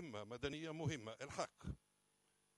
مهمة 0.00 0.24
مدنية 0.24 0.70
مهمة 0.70 1.12
الحق. 1.12 1.62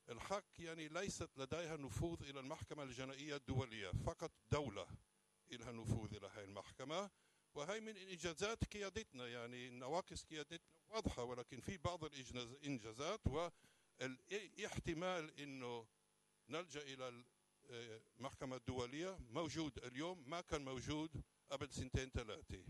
الحق 0.08 0.44
يعني 0.58 0.88
ليست 0.88 1.30
لديها 1.38 1.76
نفوذ 1.76 2.22
إلى 2.22 2.40
المحكمة 2.40 2.82
الجنائية 2.82 3.36
الدولية 3.36 3.90
فقط 3.90 4.32
دولة 4.52 4.86
لها 5.50 5.72
نفوذ 5.72 6.14
إلى 6.14 6.26
هذه 6.26 6.44
المحكمة. 6.44 7.10
وهي 7.54 7.80
من 7.80 7.96
إنجازات 7.96 8.64
قيادتنا 8.64 9.28
يعني 9.28 9.70
نواقص 9.70 10.24
قيادتنا 10.24 10.58
واضحة 10.88 11.22
ولكن 11.24 11.60
في 11.60 11.76
بعض 11.76 12.04
الإنجازات 12.04 13.20
والإحتمال 14.00 15.40
أنه 15.40 15.86
نلجأ 16.48 16.82
إلى 16.82 17.24
المحكمة 18.18 18.56
الدولية. 18.56 19.18
موجود 19.30 19.78
اليوم 19.84 20.30
ما 20.30 20.40
كان 20.40 20.64
موجود 20.64 21.22
قبل 21.50 21.72
سنتين 21.72 22.10
ثلاثة. 22.10 22.64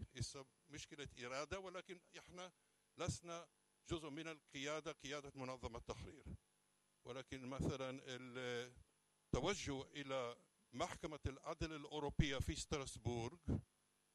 مشكلة 0.69 1.09
إرادة 1.25 1.59
ولكن 1.59 2.01
إحنا 2.19 2.53
لسنا 2.99 3.49
جزء 3.89 4.11
من 4.11 4.29
القيادة 4.29 4.93
قيادة 4.93 5.33
منظمة 5.35 5.79
التحرير. 5.79 6.25
ولكن 7.05 7.47
مثلا 7.47 8.01
التوجه 8.07 9.83
إلى 9.83 10.37
محكمة 10.73 11.21
العدل 11.27 11.73
الأوروبية 11.73 12.39
في 12.39 12.55
ستراسبورغ 12.55 13.39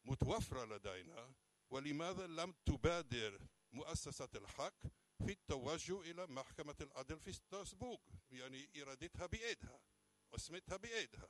متوفرة 0.05 0.65
لدينا. 0.65 1.33
ولماذا 1.69 2.27
لم 2.27 2.53
تبادر 2.65 3.39
مؤسسة 3.71 4.29
الحق 4.35 4.81
في 5.25 5.31
التوجه 5.31 6.01
إلى 6.01 6.27
محكمة 6.27 6.75
العدل 6.81 7.19
في 7.19 7.33
ستراسبورغ 7.33 7.99
يعني 8.31 8.69
إرادتها 8.81 9.25
بإيدها 9.25 9.79
واسمتها 10.31 10.77
بإيدها. 10.77 11.29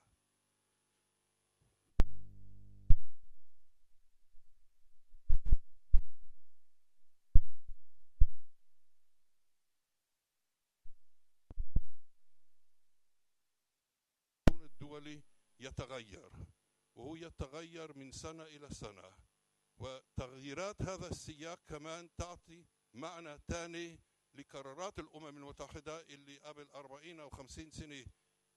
الدولي 15.06 15.24
يتغير 15.60 16.32
وهو 16.96 17.16
يتغير 17.16 17.98
من 17.98 18.12
سنة 18.12 18.44
إلى 18.44 18.70
سنة. 18.70 19.12
وتغييرات 19.78 20.82
هذا 20.82 21.08
السياق 21.08 21.60
كمان 21.68 22.10
تعطي 22.18 22.66
معنى 22.94 23.38
ثاني 23.48 24.00
لقرارات 24.34 25.00
الأمم 25.00 25.38
المتحدة 25.38 26.02
اللي 26.02 26.38
قبل 26.38 26.68
40 26.76 27.20
أو 27.20 27.30
50 27.30 27.72
سنة 27.72 28.06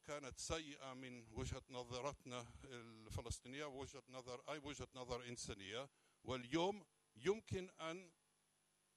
كانت 0.04 0.38
سيئة 0.38 0.94
من 0.94 1.26
وجهة 1.32 1.62
نظرتنا 1.70 2.46
الفلسطينية 2.64 3.64
وجهة 3.64 4.02
نظر 4.08 4.52
أي 4.52 4.58
وجهة 4.58 4.88
نظر 4.94 5.28
إنسانية. 5.28 5.90
واليوم 6.24 6.86
يمكن 7.16 7.70
أن 7.80 8.10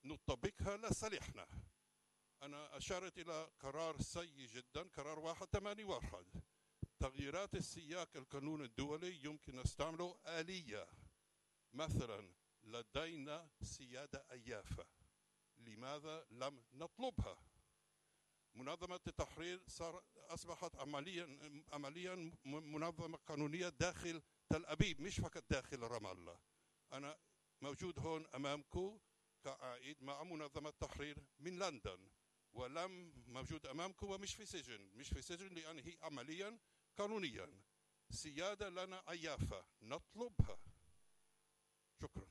نطبقها 0.04 0.76
لصالحنا. 0.76 1.46
أنا 2.42 2.76
أشرت 2.76 3.18
إلى 3.18 3.50
قرار 3.60 4.00
سيء 4.00 4.46
جدا 4.46 4.82
قرار 4.82 5.18
واحد 5.18 5.46
ثمانية 5.46 5.84
واحد. 5.84 6.26
تغييرات 7.02 7.54
السياق 7.54 8.16
القانون 8.16 8.62
الدولي 8.62 9.24
يمكن 9.24 9.56
نستعمله 9.56 10.18
آلية 10.26 10.88
مثلا 11.72 12.34
لدينا 12.62 13.50
سيادة 13.62 14.24
أيافة. 14.30 14.86
لماذا 15.58 16.26
لم 16.30 16.62
نطلبها؟ 16.72 17.38
منظمة 18.54 19.00
التحرير 19.06 19.62
صار 19.68 20.04
أصبحت 20.16 20.76
عمليا 20.76 21.38
عمليا 21.72 22.32
منظمة 22.44 23.18
قانونية 23.18 23.68
داخل 23.68 24.22
تل 24.48 24.66
أبيب 24.66 25.00
مش 25.00 25.20
فقط 25.20 25.44
داخل 25.50 25.78
رام 25.80 26.06
الله. 26.06 26.38
أنا 26.92 27.18
موجود 27.60 27.98
هون 27.98 28.26
أمامكم 28.26 28.98
كعائد 29.44 30.02
مع 30.02 30.22
منظمة 30.22 30.70
تحرير 30.70 31.18
من 31.38 31.58
لندن. 31.58 32.08
ولم 32.52 33.12
موجود 33.26 33.66
أمامكم 33.66 34.10
ومش 34.10 34.34
في 34.34 34.46
سجن. 34.46 34.90
مش 34.94 35.08
في 35.08 35.22
سجن 35.22 35.54
لأن 35.54 35.78
هي 35.78 35.96
عمليا 36.02 36.58
قانونيا. 36.98 37.48
سيادة 38.10 38.68
لنا 38.68 39.02
عيافة 39.08 39.64
نطلبها. 39.82 40.58
شكرا. 42.02 42.26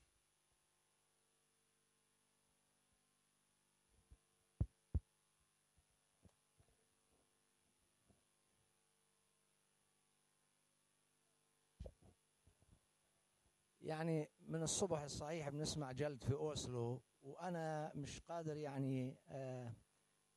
يعني 13.82 14.30
من 14.48 14.64
الصبح 14.64 15.02
الصحيح 15.02 15.50
بنسمع 15.50 15.92
جلد 15.92 16.24
في 16.24 16.34
أوسلو 16.34 17.02
وأنا 17.22 17.92
مش 17.96 18.20
قادر 18.20 18.58
يعني 18.58 19.18
آه 19.30 19.74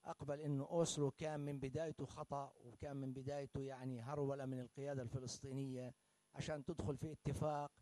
أقبل 0.06 0.40
أنه 0.40 0.64
أوسلو 0.64 1.10
كان 1.10 1.40
من 1.40 1.60
بدايته 1.60 2.06
خطأ 2.06 2.52
وكان 2.64 2.96
من 2.96 3.12
بدايته 3.12 3.60
يعني 3.60 4.00
هرولة 4.00 4.46
من 4.46 4.60
القيادة 4.60 5.02
الفلسطينية 5.02 5.94
عشان 6.34 6.64
تدخل 6.64 6.96
في 6.96 7.12
اتفاق 7.12 7.72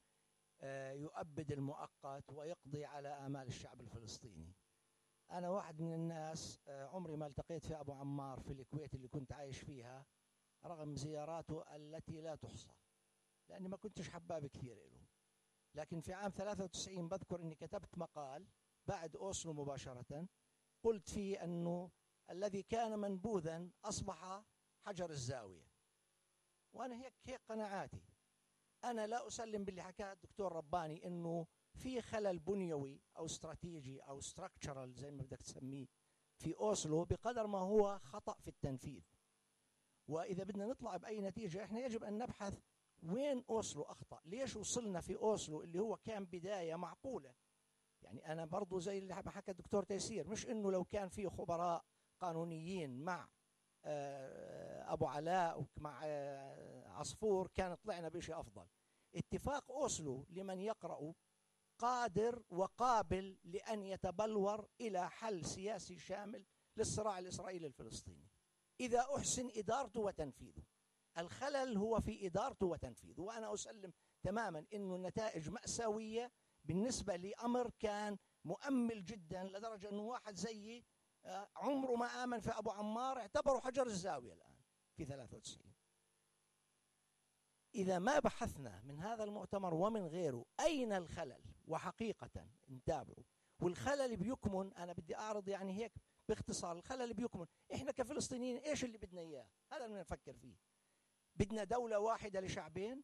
آه، 0.61 0.93
يؤبد 0.93 1.53
المؤقت 1.53 2.33
ويقضي 2.33 2.85
على 2.85 3.09
آمال 3.09 3.47
الشعب 3.47 3.81
الفلسطيني. 3.81 4.53
أنا 5.31 5.49
واحد 5.51 5.81
من 5.81 5.95
الناس 5.95 6.61
آه، 6.69 6.87
عمري 6.87 7.17
ما 7.17 7.27
التقيت 7.27 7.67
في 7.67 7.81
أبو 7.81 7.93
عمار 7.93 8.41
في 8.41 8.53
الكويت 8.53 8.95
اللي 8.95 9.09
كنت 9.09 9.33
عايش 9.33 9.59
فيها 9.59 10.07
رغم 10.65 10.97
زياراته 10.97 11.77
التي 11.77 12.21
لا 12.21 12.35
تحصى 12.35 12.71
لأني 13.49 13.69
ما 13.69 13.77
كنتش 13.77 14.09
حباب 14.11 14.47
كثير 14.47 14.77
له. 14.77 15.03
لكن 15.75 16.01
في 16.01 16.13
عام 16.13 16.31
93 16.31 17.09
بذكر 17.09 17.41
أني 17.43 17.55
كتبت 17.55 17.99
مقال 17.99 18.47
بعد 18.87 19.17
أوسلو 19.17 19.53
مباشرة 19.53 20.29
قلت 20.85 21.09
فيه 21.11 21.45
أنه 21.45 21.91
الذي 22.31 22.63
كان 22.63 22.99
منبوذا 22.99 23.69
أصبح 23.85 24.45
حجر 24.81 25.11
الزاوية. 25.11 25.73
وأنا 26.73 27.05
هيك 27.05 27.15
هيك 27.25 27.41
قناعاتي. 27.49 28.03
أنا 28.85 29.07
لا 29.07 29.27
أسلم 29.27 29.65
باللي 29.65 29.83
حكاه 29.83 30.13
الدكتور 30.13 30.53
رباني 30.53 31.07
أنه 31.07 31.47
في 31.75 32.03
خلل 32.03 32.39
بنيوي 32.39 33.01
أو 33.17 33.27
استراتيجي 33.27 34.01
أو 34.01 34.21
ستراكشرال 34.21 34.95
زي 34.95 35.11
ما 35.11 35.23
بدك 35.23 35.43
تسميه 35.43 35.87
في 36.39 36.55
أوسلو 36.55 37.05
بقدر 37.05 37.47
ما 37.47 37.59
هو 37.59 37.99
خطأ 37.99 38.35
في 38.41 38.49
التنفيذ. 38.49 39.03
وإذا 40.09 40.45
بدنا 40.45 40.67
نطلع 40.67 40.97
بأي 40.97 41.21
نتيجة 41.21 41.65
إحنا 41.65 41.81
يجب 41.81 42.05
أن 42.05 42.19
نبحث 42.19 42.59
وين 43.03 43.45
أوسلو 43.51 43.83
أخطأ. 43.83 44.21
ليش 44.25 44.57
وصلنا 44.57 45.01
في 45.01 45.17
أوسلو 45.17 45.63
اللي 45.63 45.79
هو 45.79 45.97
كان 45.97 46.25
بداية 46.25 46.75
معقولة؟ 46.77 47.35
يعني 48.03 48.33
أنا 48.33 48.45
برضو 48.45 48.79
زي 48.79 48.99
اللي 48.99 49.15
حكى 49.15 49.51
الدكتور 49.51 49.85
تيسير 49.85 50.29
مش 50.29 50.47
إنه 50.47 50.73
لو 50.73 50.85
كان 50.85 51.09
في 51.09 51.29
خبراء 51.29 51.85
قانونيين 52.23 53.05
مع 53.05 53.29
آه، 53.85 54.93
أبو 54.93 55.07
علاء 55.07 55.67
ومع 55.77 56.01
آه، 56.05 56.89
عصفور 56.89 57.49
كان 57.55 57.75
طلعنا 57.75 58.09
بشيء 58.09 58.41
أفضل. 58.41 58.67
اتفاق 59.15 59.73
أوسلو 59.73 60.27
لمن 60.31 60.61
يقرأ 60.61 61.15
قادر 61.79 62.43
وقابل 62.51 63.39
لأن 63.45 63.83
يتبلور 63.83 64.69
إلى 64.81 65.11
حل 65.11 65.45
سياسي 65.45 65.99
شامل 65.99 66.45
للصراع 66.77 67.19
الإسرائيلي 67.19 67.67
الفلسطيني. 67.67 68.29
إذا 68.81 69.07
أحسن 69.17 69.51
إدارته 69.57 70.01
وتنفيذه. 70.01 70.63
الخلل 71.19 71.77
هو 71.77 72.01
في 72.01 72.27
إدارته 72.27 72.67
وتنفيذه. 72.67 73.21
وأنا 73.21 73.55
أسلم 73.55 73.93
تماما 74.23 74.67
إنه 74.73 74.97
النتائج 74.97 75.51
مأساوية 75.51 76.33
بالنسبة 76.65 77.17
لأمر 77.17 77.71
كان 77.79 78.19
مؤمل 78.45 79.05
جدا 79.05 79.45
لدرجة 79.45 79.89
إنه 79.89 80.03
واحد 80.03 80.35
زيي 80.35 80.85
عمره 81.57 81.95
ما 81.95 82.07
آمن 82.07 82.41
في 82.41 82.51
أبو 82.51 82.71
عمار 82.71 83.19
اعتبروا 83.19 83.61
حجر 83.61 83.87
الزاوية 83.87 84.33
الآن 84.33 84.57
في 84.97 85.05
93 85.05 85.73
إذا 87.75 87.99
ما 87.99 88.19
بحثنا 88.19 88.81
من 88.83 89.01
هذا 89.01 89.25
المؤتمر 89.25 89.75
ومن 89.75 90.07
غيره 90.07 90.45
أين 90.61 90.93
الخلل؟ 90.93 91.45
وحقيقة 91.67 92.47
نتابعه 92.71 93.25
والخلل 93.61 94.17
بيكمن 94.17 94.75
أنا 94.75 94.93
بدي 94.93 95.17
أعرض 95.17 95.49
يعني 95.49 95.73
هيك 95.73 95.93
باختصار 96.29 96.77
الخلل 96.77 97.15
بيكمن. 97.15 97.47
إحنا 97.75 97.93
كفلسطينيين 97.93 98.57
إيش 98.57 98.85
اللي 98.85 98.99
بدنا 98.99 99.21
إياه؟ 99.21 99.47
هذا 99.73 99.85
اللي 99.85 100.01
نفكر 100.01 100.33
فيه. 100.33 100.57
بدنا 101.35 101.65
دولة 101.65 101.99
واحدة 101.99 102.41
لشعبين؟ 102.41 103.03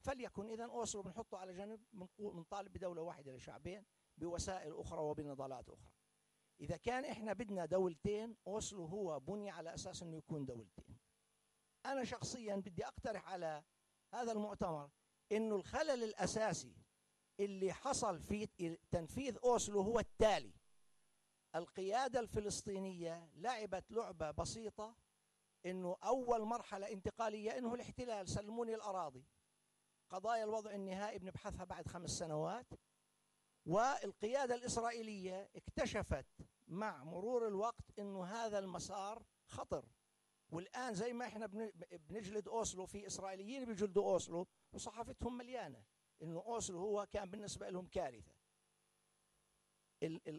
فليكن 0.00 0.48
إذا 0.48 0.64
أوصلوا 0.64 1.04
بنحطه 1.04 1.38
على 1.38 1.52
جنب 1.52 1.80
بنطالب 2.18 2.72
بدولة 2.72 3.02
واحدة 3.02 3.32
لشعبين 3.32 3.84
بوسائل 4.16 4.72
أخرى 4.76 5.00
وبنضالات 5.00 5.68
أخرى. 5.68 5.90
إذا 6.60 6.76
كان 6.76 7.04
إحنا 7.04 7.32
بدنا 7.32 7.66
دولتين 7.66 8.36
أوسلو 8.46 8.84
هو 8.84 9.20
بني 9.20 9.50
على 9.50 9.74
أساس 9.74 10.02
أنه 10.02 10.16
يكون 10.16 10.44
دولتين. 10.44 10.98
أنا 11.86 12.04
شخصيا 12.04 12.56
بدي 12.56 12.86
أقترح 12.86 13.28
على 13.28 13.62
هذا 14.14 14.32
المؤتمر 14.32 14.90
أنه 15.32 15.56
الخلل 15.56 16.04
الأساسي 16.04 16.74
اللي 17.40 17.72
حصل 17.72 18.20
في 18.20 18.46
تنفيذ 18.90 19.38
أوسلو 19.44 19.80
هو 19.80 19.98
التالي. 19.98 20.52
القيادة 21.54 22.20
الفلسطينية 22.20 23.30
لعبت 23.34 23.92
لعبة 23.92 24.30
بسيطة 24.30 24.96
أنه 25.66 25.96
أول 26.04 26.44
مرحلة 26.44 26.92
انتقالية 26.92 27.58
أنه 27.58 27.74
الاحتلال 27.74 28.28
سلموني 28.28 28.74
الأراضي. 28.74 29.24
قضايا 30.10 30.44
الوضع 30.44 30.70
النهائي 30.70 31.18
بنبحثها 31.18 31.64
بعد 31.64 31.88
خمس 31.88 32.10
سنوات. 32.10 32.66
والقيادة 33.66 34.54
الإسرائيلية 34.54 35.50
اكتشفت 35.56 36.26
مع 36.68 37.04
مرور 37.04 37.48
الوقت 37.48 37.98
إنه 37.98 38.24
هذا 38.24 38.58
المسار 38.58 39.22
خطر. 39.46 39.84
والآن 40.50 40.94
زي 40.94 41.12
ما 41.12 41.26
إحنا 41.26 41.46
بنجلد 42.08 42.48
أوسلو 42.48 42.86
في 42.86 43.06
إسرائيليين 43.06 43.64
بيجلدوا 43.64 44.12
أوسلو 44.12 44.46
وصحافتهم 44.72 45.36
مليانة 45.36 45.84
إنه 46.22 46.40
أوسلو 46.40 46.78
هو 46.78 47.06
كان 47.06 47.30
بالنسبة 47.30 47.70
لهم 47.70 47.86
كارثة. 47.86 48.34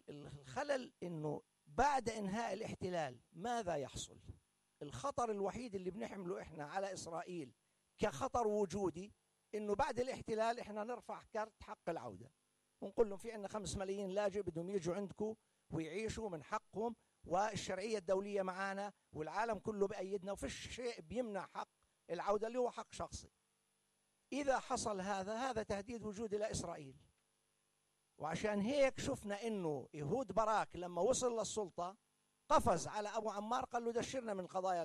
الخلل 0.09 0.93
إنه 1.03 1.41
بعد 1.65 2.09
إنهاء 2.09 2.53
الاحتلال 2.53 3.19
ماذا 3.31 3.75
يحصل؟ 3.75 4.19
الخطر 4.81 5.31
الوحيد 5.31 5.75
اللي 5.75 5.91
بنحمله 5.91 6.41
إحنا 6.41 6.65
على 6.65 6.93
إسرائيل 6.93 7.53
كخطر 7.97 8.47
وجودي 8.47 9.13
إنه 9.55 9.75
بعد 9.75 9.99
الاحتلال 9.99 10.59
إحنا 10.59 10.83
نرفع 10.83 11.23
كرت 11.23 11.63
حق 11.63 11.89
العودة. 11.89 12.31
ونقول 12.81 13.09
لهم 13.09 13.17
في 13.17 13.31
عندنا 13.31 13.47
خمس 13.47 13.77
ملايين 13.77 14.09
لاجئ 14.09 14.41
بدهم 14.41 14.69
يجوا 14.69 14.95
عندكم 14.95 15.35
ويعيشوا 15.71 16.29
من 16.29 16.43
حقهم 16.43 16.95
والشرعية 17.23 17.97
الدولية 17.97 18.41
معانا 18.41 18.93
والعالم 19.13 19.59
كله 19.59 19.87
بأيدنا 19.87 20.31
وفيش 20.31 20.67
شيء 20.69 21.01
بيمنع 21.01 21.47
حق 21.53 21.69
العودة 22.09 22.47
اللي 22.47 22.59
هو 22.59 22.71
حق 22.71 22.93
شخصي. 22.93 23.31
إذا 24.33 24.59
حصل 24.59 25.01
هذا 25.01 25.35
هذا 25.35 25.63
تهديد 25.63 26.03
وجودي 26.05 26.37
لاسرائيل 26.37 26.95
وعشان 28.17 28.59
هيك 28.59 28.99
شفنا 28.99 29.47
إنه 29.47 29.87
يهود 29.93 30.31
باراك 30.31 30.75
لما 30.75 31.01
وصل 31.01 31.39
للسلطة 31.39 31.97
قفز 32.49 32.87
على 32.87 33.09
أبو 33.09 33.29
عمار 33.29 33.65
قال 33.65 33.85
له 33.85 33.91
دشرنا 33.91 34.33
من 34.33 34.47
قضايا 34.47 34.83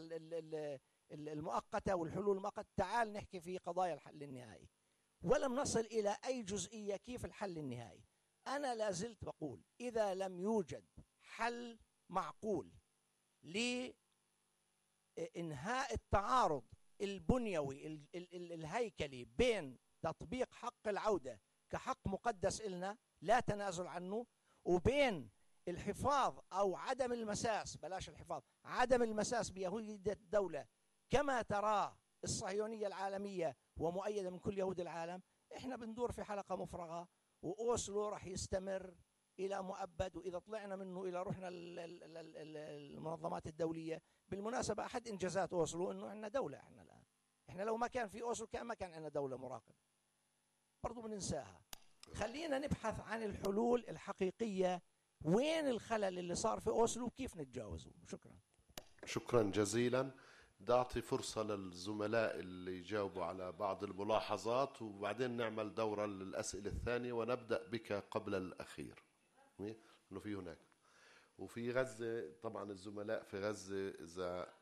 المؤقتة 1.11 1.95
والحلول 1.95 2.37
المؤقتة 2.37 2.69
تعال 2.77 3.13
نحكي 3.13 3.41
في 3.41 3.59
قضايا 3.59 3.95
الحل 3.95 4.23
النهائي 4.23 4.69
ولم 5.23 5.55
نصل 5.55 5.81
إلى 5.81 6.17
أي 6.25 6.43
جزئية 6.43 6.97
كيف 6.97 7.25
الحل 7.25 7.59
النهائي؟ 7.59 8.05
أنا 8.47 8.75
لا 8.75 8.91
زلت 8.91 9.25
بقول 9.25 9.63
إذا 9.81 10.15
لم 10.15 10.41
يوجد 10.41 10.85
حل 11.21 11.79
معقول 12.09 12.73
لإنهاء 13.43 13.95
التعارض 15.95 16.65
البنيوي 17.01 18.01
الهيكلي 18.35 19.25
بين 19.25 19.79
تطبيق 20.03 20.53
حق 20.53 20.89
العودة 20.89 21.41
كحق 21.71 22.09
مقدس 22.09 22.61
إلنا 22.61 22.97
لا 23.23 23.41
تنازل 23.41 23.87
عنه 23.87 24.27
وبين 24.65 25.31
الحفاظ 25.69 26.39
أو 26.53 26.77
عدم 26.77 27.13
المساس 27.13 27.77
بلاش 27.77 28.09
الحفاظ 28.09 28.43
عدم 28.65 29.03
المساس 29.03 29.51
بيهودية 29.51 30.13
الدولة 30.13 30.67
كما 31.11 31.43
تراه 31.43 31.99
الصهيونية 32.25 32.87
العالمية 32.87 33.57
ومؤيدة 33.77 34.31
من 34.31 34.39
كل 34.39 34.59
يهود 34.59 34.81
العالم 34.81 35.23
إحنا 35.57 35.77
بندور 35.77 36.13
في 36.13 36.25
حلقة 36.25 36.57
مفرغة 36.57 37.09
وأوسلو 37.43 38.09
راح 38.09 38.27
يستمر 38.27 38.95
إلى 39.39 39.63
مؤبد 39.63 40.17
وإذا 40.17 40.39
طلعنا 40.39 40.77
منه 40.77 41.05
إلى 41.05 41.23
رحنا 41.23 41.49
المنظمات 41.49 43.47
الدولية. 43.47 44.03
بالمناسبة 44.29 44.87
أحد 44.87 45.09
إنجازات 45.09 45.53
أوسلو 45.53 45.91
أنه 45.91 46.09
عندنا 46.09 46.29
دولة 46.29 46.59
إحنا 46.59 46.83
الآن. 46.83 47.03
إحنا 47.51 47.63
لو 47.63 47.77
ما 47.77 47.87
كان 47.87 48.09
في 48.09 48.23
أوسلو 48.23 48.47
كان 48.47 48.67
ما 48.67 48.75
كان 48.75 48.93
عندنا 48.93 49.09
دولة 49.09 49.37
مراقبة. 49.37 49.75
برضو 50.85 51.03
بننساها. 51.03 51.61
خلينا 52.15 52.59
نبحث 52.59 53.01
عن 53.01 53.23
الحلول 53.23 53.85
الحقيقية. 53.89 54.83
وين 55.25 55.69
الخلل 55.69 56.19
اللي 56.19 56.35
صار 56.35 56.61
في 56.61 56.71
أوسلو؟ 56.71 57.07
وكيف 57.07 57.37
نتجاوزه؟ 57.37 57.91
شكرا. 58.07 58.39
شكرا 59.05 59.43
جزيلا. 59.43 60.15
بدي 60.61 60.73
أعطي 60.73 61.03
فرصة 61.03 61.43
للزملاء 61.43 62.41
اللي 62.41 62.79
يجاوبوا 62.79 63.25
على 63.25 63.53
بعض 63.53 63.85
الملاحظات 63.85 64.83
وبعدين 64.83 65.31
نعمل 65.31 65.75
دورة 65.75 66.07
للأسئلة 66.07 66.71
الثانية 66.71 67.13
ونبدأ 67.13 67.67
بك 67.69 67.93
قبل 67.93 68.35
الأخير. 68.35 69.03
إنه 69.61 70.21
في 70.21 70.35
هناك. 70.35 70.59
وفي 71.39 71.73
غزة 71.73 72.33
طبعا 72.43 72.71
الزملاء 72.71 73.23
في 73.23 73.41
غزة 73.41 73.89
إذا 73.89 74.55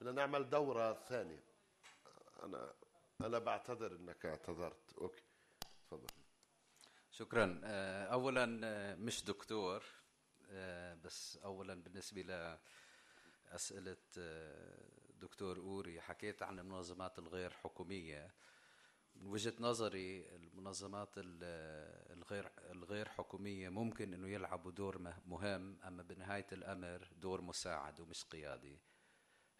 بدنا 0.00 0.12
نعمل 0.12 0.50
دورة 0.50 0.92
ثانية. 0.94 1.44
أنا 2.42 2.72
أنا 3.20 3.38
بعتذر 3.38 3.92
أنك 3.92 4.26
اعتذرت. 4.26 4.92
أوكي. 4.98 5.22
تفضل. 5.90 6.06
شكرا. 7.10 7.60
آه، 7.64 8.04
أولا 8.04 8.60
آه، 8.64 8.94
مش 8.94 9.24
دكتور 9.24 9.84
آه، 10.50 10.94
بس 10.94 11.36
أولا 11.36 11.74
بالنسبة 11.74 12.58
لأسئلة 13.50 13.96
دكتور 15.20 15.58
أوري 15.58 16.00
حكيت 16.00 16.42
عن 16.42 16.58
المنظمات 16.58 17.18
الغير 17.18 17.50
حكومية. 17.50 18.34
من 19.14 19.26
وجهة 19.26 19.54
نظري 19.60 20.36
المنظمات 20.36 21.08
الغير 21.16 22.50
الغير 22.58 23.08
حكومية 23.08 23.68
ممكن 23.68 24.14
إنه 24.14 24.28
يلعبوا 24.28 24.70
دور 24.70 25.14
مهم 25.26 25.78
أما 25.84 26.02
بنهاية 26.02 26.46
الأمر 26.52 27.08
دور 27.16 27.40
مساعد 27.40 28.00
ومش 28.00 28.24
قيادي. 28.24 28.78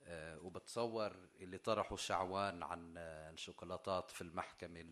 آه، 0.03 0.39
وبتصور 0.39 1.17
اللي 1.41 1.59
طرحوا 1.59 1.97
شعوان 1.97 2.63
عن 2.63 2.95
الشوكولاتات 2.99 4.11
في 4.11 4.23
المحكمة 4.23 4.85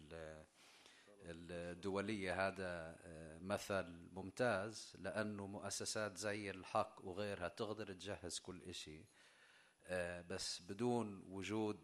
الدولية 1.23 2.49
هذا 2.49 2.97
آه، 3.05 3.39
مثل 3.39 4.09
ممتاز 4.13 4.93
لأنه 4.99 5.47
مؤسسات 5.47 6.17
زي 6.17 6.51
الحق 6.51 7.01
وغيرها 7.05 7.49
تقدر 7.49 7.93
تجهز 7.93 8.39
كل 8.39 8.63
إشي. 8.63 9.05
آه، 9.87 10.21
بس 10.21 10.63
بدون 10.63 11.25
وجود 11.29 11.81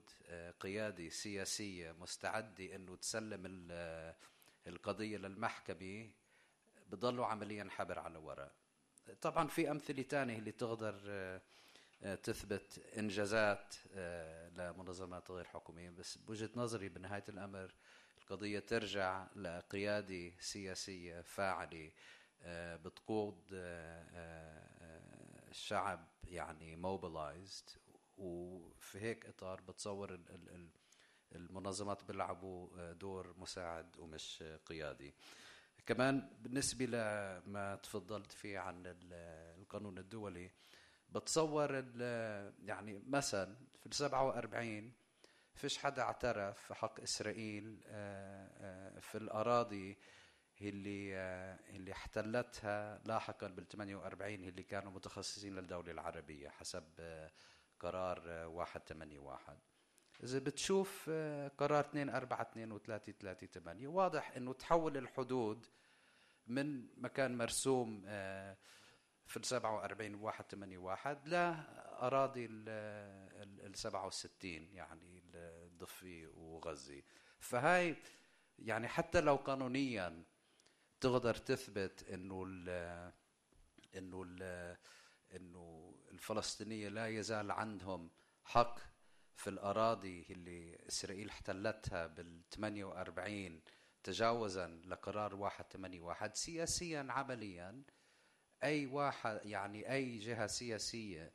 قيادة 0.61 1.09
سياسية 1.09 1.93
مستعدة 1.93 2.75
أنه 2.77 2.97
تسلم 2.97 3.69
القضية 4.67 5.17
للمحكمة 5.17 6.11
بضلوا 6.91 7.27
عمليا 7.27 7.67
حبر 7.71 7.99
على 7.99 8.19
ورق. 8.19 8.53
طبعا 9.21 9.49
في 9.49 9.71
أمثلة 9.71 10.03
تانية 10.03 10.39
اللي 10.39 10.53
تقدر 10.53 10.95
تثبت 12.23 12.79
إنجازات 12.99 13.75
آه، 13.95 14.49
لمنظمات 14.49 15.31
غير 15.31 15.45
حكومية. 15.45 15.91
بس 15.91 16.19
بوجهة 16.19 16.51
نظري 16.57 16.89
بنهاية 16.89 17.25
الأمر 17.29 17.75
القضية 18.25 18.59
ترجع 18.59 19.27
لقيادة 19.37 20.33
سياسية 20.41 21.21
فاعلة 21.21 21.91
آه، 22.43 22.77
بتقود 22.77 23.41
آه، 23.55 25.01
الشعب 25.51 26.09
يعني 26.29 26.77
موبلايزد 26.77 27.71
وفي 28.19 29.01
هيك 29.01 29.27
إطار 29.27 29.61
بتصور 29.61 30.21
المنظمات 31.35 32.05
بيلعبوا 32.05 32.93
دور 32.93 33.35
مساعد 33.39 33.97
ومش 33.99 34.45
قيادي. 34.67 35.15
كمان 35.87 36.31
بالنسبة 36.43 36.85
لما 36.87 37.77
تفضلت 37.77 38.33
فيه 38.33 38.59
عن 38.59 38.83
القانون 39.59 39.99
الدولي 39.99 40.51
بتصور 41.13 41.75
يعني 42.65 43.03
مثلا 43.07 43.57
في 43.81 43.87
ال 43.87 43.95
47 43.95 44.93
فيش 45.55 45.79
حدا 45.79 46.03
اعترف 46.03 46.59
في 46.59 46.75
حق 46.75 47.01
إسرائيل 47.01 47.81
آه، 47.87 48.51
آه، 48.61 49.01
في 49.01 49.19
الأراضي 49.19 49.99
اللي 50.61 51.17
آه، 51.17 51.59
اللي 51.71 51.93
احتلتها 51.93 53.01
لاحقا 53.05 53.47
بال 53.49 53.69
48 53.69 54.45
اللي 54.45 54.63
كانوا 54.63 54.93
متخصصين 54.93 55.55
للدولة 55.55 55.93
العربية 55.93 56.49
حسب 56.49 56.85
قرار 57.81 58.49
181 58.49 59.59
إذا 60.23 60.39
بتشوف 60.39 61.11
قرار 61.59 61.87
242 61.95 62.73
و 62.73 62.79
338 62.79 63.87
واضح 63.87 64.37
إنه 64.37 64.53
تحول 64.53 64.97
الحدود 64.97 65.67
من 66.47 66.87
مكان 66.97 67.39
مرسوم 67.39 68.03
في 69.27 69.37
ال 69.37 69.45
47 69.45 70.13
181 70.13 71.19
لأراضي 71.25 72.49
ال 72.51 73.77
67 73.77 74.51
يعني 74.73 75.14
الضفة 75.37 76.27
وغزة 76.35 77.03
فهاي 77.39 77.97
يعني 78.59 78.89
حتى 78.89 79.21
لو 79.21 79.37
قانونيا 79.37 80.25
تقدر 81.01 81.35
تثبت 81.35 82.03
إنه 82.09 82.45
ال 82.47 82.69
إنه 83.97 84.23
ال 84.23 84.77
إنه 85.37 85.95
الفلسطينية 86.13 86.89
لا 86.89 87.09
يزال 87.09 87.51
عندهم 87.51 88.11
حق 88.45 88.79
في 89.37 89.51
الأراضي 89.51 90.27
اللي 90.31 90.79
إسرائيل 90.89 91.29
احتلتها 91.29 92.07
بال 92.07 92.43
48 92.51 93.61
تجاوزا 94.03 94.67
لقرار 94.85 95.37
181 95.37 96.35
سياسيا 96.35 97.07
عمليا. 97.11 97.83
أي 98.63 98.87
واحد 98.87 99.41
يعني 99.45 99.93
أي 99.93 100.19
جهة 100.19 100.47
سياسية 100.47 101.33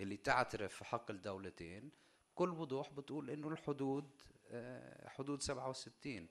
اللي 0.00 0.16
تعترف 0.16 0.74
في 0.76 0.84
حق 0.84 1.10
الدولتين 1.10 1.90
بكل 2.32 2.50
وضوح 2.50 2.92
بتقول 2.92 3.30
إنه 3.30 3.48
الحدود 3.48 4.10
آه، 4.50 5.08
حدود 5.08 5.42
67 5.42 6.28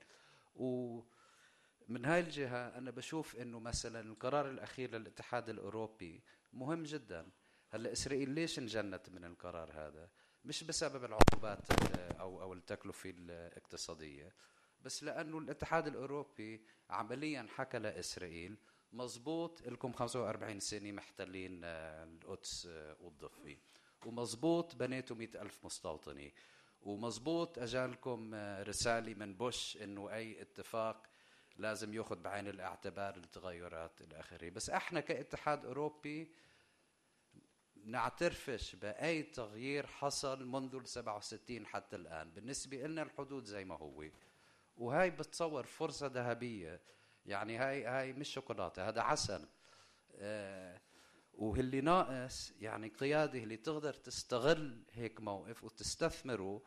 ومن 0.55 2.05
هاي 2.05 2.19
الجهة 2.19 2.77
أنا 2.77 2.91
بشوف 2.91 3.35
إنه 3.35 3.59
مثلا 3.59 3.99
القرار 3.99 4.49
الأخير 4.49 4.97
للاتحاد 4.97 5.49
الأوروبي 5.49 6.23
مهم 6.53 6.83
جدا. 6.83 7.29
هلأ 7.69 7.91
إسرائيل 7.91 8.29
ليش 8.29 8.59
انجنت 8.59 9.09
من 9.09 9.25
القرار 9.25 9.71
هذا؟ 9.71 10.09
مش 10.45 10.63
بسبب 10.63 11.05
العقوبات 11.05 11.71
أو 12.19 12.41
أو 12.41 12.53
التكلفة 12.53 13.09
الاقتصادية 13.09 14.33
بس 14.81 15.03
لأنه 15.03 15.37
الاتحاد 15.37 15.87
الأوروبي 15.87 16.65
عمليا 16.89 17.47
حكى 17.49 17.79
لإسرائيل 17.79 18.57
مزبوط 18.93 19.61
لكم 19.61 19.93
45 19.93 20.59
سنة 20.59 20.91
محتلين 20.91 21.61
آه، 21.63 22.03
القدس 22.03 22.65
آه، 22.71 22.95
ومزبوط 24.05 24.75
بنيتوا 24.75 25.15
مئة 25.15 25.41
ألف 25.41 25.65
مستوطنة 25.65 26.31
ومزبوط 26.81 27.59
أجالكم 27.59 28.31
آه، 28.33 28.63
رسالة 28.63 29.13
من 29.13 29.33
بوش 29.35 29.77
إنه 29.77 30.13
أي 30.13 30.41
اتفاق 30.41 31.07
لازم 31.57 31.93
ياخذ 31.93 32.15
بعين 32.19 32.47
الاعتبار 32.47 33.15
التغيرات 33.15 34.01
الآخرة 34.01 34.49
بس 34.49 34.69
إحنا 34.69 34.99
كاتحاد 34.99 35.65
أوروبي 35.65 36.31
نعترفش 37.85 38.75
بأي 38.75 39.23
تغيير 39.23 39.87
حصل 39.87 40.45
منذ 40.45 40.75
ال 40.75 40.87
67 40.87 41.65
حتى 41.65 41.95
الآن. 41.95 42.31
بالنسبة 42.31 42.77
لنا 42.77 43.01
الحدود 43.01 43.45
زي 43.45 43.65
ما 43.65 43.75
هو. 43.75 44.05
وهي 44.77 45.09
بتصور 45.09 45.63
فرصة 45.63 46.07
ذهبية. 46.07 46.81
يعني 47.25 47.57
هاي 47.57 47.85
هاي 47.85 48.13
مش 48.13 48.33
شوكولاتة 48.33 48.89
هذا 48.89 49.01
عسل. 49.01 49.47
آه 50.15 50.81
واللي 51.41 51.81
ناقص 51.81 52.53
يعني 52.59 52.87
قيادة 52.87 53.39
اللي 53.43 53.57
تقدر 53.57 53.93
تستغل 53.93 54.83
هيك 54.91 55.21
موقف 55.21 55.63
وتستثمره 55.63 56.61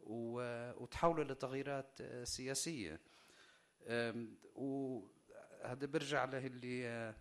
وتحوله 0.00 1.24
لتغييرات 1.24 2.00
آه، 2.00 2.24
سياسية 2.24 3.00
وهذا 4.54 5.86
برجع 5.86 6.24
للي 6.24 6.88
آه، 6.88 7.14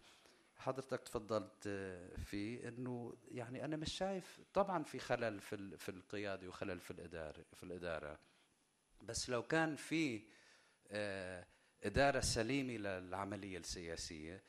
حضرتك 0.55 0.99
تفضلت 0.99 1.63
آه، 1.67 2.15
فيه 2.15 2.67
إنه 2.67 3.17
يعني 3.31 3.65
أنا 3.65 3.77
مش 3.77 3.93
شايف 3.93 4.41
طبعا 4.53 4.83
في 4.83 4.99
خلل 4.99 5.39
في 5.39 5.77
في 5.77 5.89
القيادة 5.89 6.47
وخلل 6.47 6.79
في 6.79 6.91
الإدارة 6.91 7.45
في 7.53 7.63
الإدارة. 7.63 8.19
بس 9.01 9.29
لو 9.29 9.43
كان 9.43 9.75
في 9.75 10.23
إدارة 11.83 12.19
سليمة 12.19 12.73
للعملية 12.73 13.57
السياسية 13.57 14.43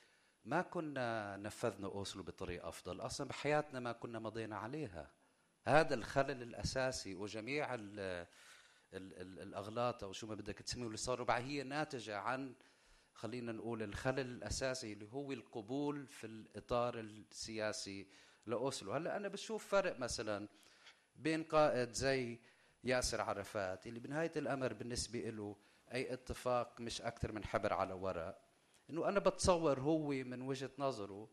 ما 0.45 0.63
كنا 0.63 1.37
نفذنا 1.37 1.87
أوسلو 1.87 2.23
بطريقة 2.23 2.69
أفضل. 2.69 3.01
أصلا 3.01 3.29
بحياتنا 3.29 3.81
ما 3.81 3.93
كنا 3.93 4.19
مضينا 4.19 4.57
عليها. 4.57 5.11
هذا 5.65 5.95
الخلل 5.95 6.43
الأساسي 6.43 7.15
وجميع 7.15 7.75
ال 7.75 7.81
ال 8.95 9.15
ال 9.15 9.41
الأغلاط 9.41 10.05
أو 10.05 10.13
شو 10.13 10.27
ما 10.27 10.35
بدك 10.35 10.59
تسميه 10.59 10.87
اللي 10.87 10.97
صاروا 10.97 11.39
هي 11.39 11.63
ناتجة 11.63 12.19
عن 12.19 12.55
خلينا 13.15 13.53
نقول 13.53 13.83
الخلل 13.83 14.21
الأساسي 14.21 14.93
اللي 14.93 15.09
هو 15.13 15.33
القبول 15.33 16.07
في 16.07 16.27
الإطار 16.27 16.99
السياسي 17.01 18.07
لأوسلو. 18.47 18.93
هلأ 18.93 19.17
أنا 19.17 19.29
بشوف 19.29 19.67
فرق 19.69 19.99
مثلا 19.99 20.49
بين 21.17 21.43
قائد 21.45 21.93
زي 21.93 22.41
ياسر 22.85 23.21
عرفات 23.21 23.87
اللي 23.87 24.01
بنهاية 24.01 24.33
الأمر 24.37 24.73
بالنسبة 24.73 25.19
له 25.21 25.57
أي 25.93 26.13
اتفاق 26.13 26.81
مش 26.81 27.03
أكثر 27.03 27.33
من 27.33 27.45
حبر 27.45 27.73
على 27.73 27.95
ورق. 27.95 28.50
إنه 28.91 29.09
أنا 29.09 29.19
بتصور 29.21 29.81
هو 29.81 30.09
من 30.09 30.43
وجهة 30.43 30.71
نظره 30.79 31.29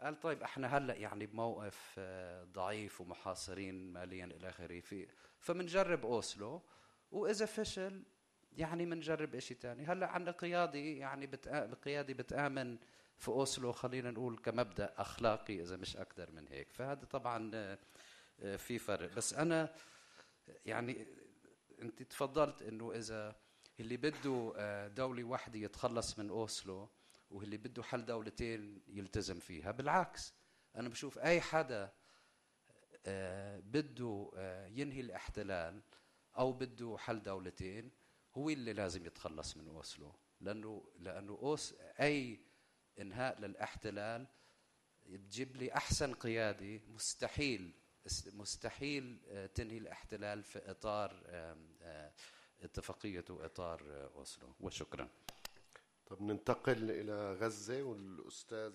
قال 0.00 0.20
طيب 0.20 0.42
إحنا 0.42 0.78
هلأ 0.78 0.94
يعني 0.94 1.26
بموقف 1.26 1.94
آه، 1.98 2.44
ضعيف 2.44 3.00
ومحاصرين 3.00 3.92
ماليا 3.92 4.24
إلى 4.24 4.48
آخره 4.48 4.80
في 4.80 5.08
فبنجرب 5.38 6.06
أوسلو 6.06 6.62
وإذا 7.10 7.46
فشل 7.46 8.02
يعني 8.52 8.86
بنجرب 8.86 9.38
شيء 9.38 9.56
ثاني 9.56 9.84
هلأ 9.84 10.06
عندنا 10.06 10.32
قيادي 10.32 10.98
يعني 10.98 11.26
بتآ... 11.26 11.74
قيادي 11.74 12.14
بتآمن 12.14 12.78
في 13.18 13.28
أوسلو 13.28 13.72
خلينا 13.72 14.10
نقول 14.10 14.38
كمبدأ 14.38 14.94
أخلاقي 14.96 15.62
إذا 15.62 15.76
مش 15.76 15.96
أكثر 15.96 16.30
من 16.30 16.48
هيك. 16.48 16.72
فهذا 16.72 17.04
طبعا 17.04 17.50
آه، 17.54 17.78
آه، 18.40 18.56
في 18.56 18.78
فرق. 18.78 19.14
بس 19.14 19.34
أنا 19.34 19.74
يعني 20.66 21.06
أنت 21.82 22.02
تفضلت 22.02 22.62
إنه 22.62 22.92
إذا 22.92 23.36
اللي 23.80 23.96
بده 23.96 24.52
آه، 24.56 24.88
دولة 24.88 25.24
واحدة 25.24 25.58
يتخلص 25.58 26.18
من 26.18 26.28
أوسلو 26.30 26.88
واللي 27.30 27.56
بده 27.56 27.82
حل 27.82 28.04
دولتين 28.04 28.82
يلتزم 28.88 29.38
فيها. 29.38 29.70
بالعكس 29.70 30.34
أنا 30.76 30.88
بشوف 30.88 31.18
أي 31.18 31.40
حدا 31.40 31.92
آه، 33.06 33.60
بده 33.60 34.30
آه، 34.36 34.66
ينهي 34.66 35.00
الاحتلال 35.00 35.82
أو 36.38 36.52
بده 36.52 36.96
حل 36.98 37.22
دولتين 37.22 37.90
هو 38.34 38.50
اللي 38.50 38.72
لازم 38.72 39.06
يتخلص 39.06 39.56
من 39.56 39.68
أوسلو. 39.68 40.14
لأنه 40.40 40.84
لأنه 40.98 41.32
أوس 41.42 41.74
أي 42.00 42.40
إنهاء 43.00 43.40
للاحتلال 43.40 44.26
تجيب 45.06 45.56
لي 45.56 45.72
أحسن 45.74 46.14
قيادة 46.14 46.80
مستحيل 46.88 47.72
مستحيل 48.26 49.20
تنهي 49.54 49.78
الاحتلال 49.78 50.42
في 50.42 50.70
إطار 50.70 51.22
اتفاقية 52.62 53.24
إطار 53.30 54.10
أوسلو 54.14 54.48
وشكرا. 54.60 55.08
طب 56.06 56.22
ننتقل 56.22 56.90
إلى 56.90 57.34
غزة 57.34 57.82
والأستاذ 57.82 58.74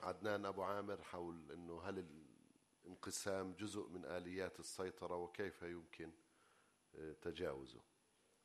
عدنان 0.00 0.46
أبو 0.46 0.62
عامر 0.62 1.02
حول 1.02 1.52
أنه 1.52 1.80
هل 1.82 2.04
الانقسام 2.84 3.52
جزء 3.52 3.88
من 3.88 4.04
آليات 4.04 4.60
السيطرة 4.60 5.16
وكيف 5.16 5.62
يمكن 5.62 6.12
تجاوزه؟ 7.22 7.80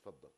تفضل. 0.01 0.29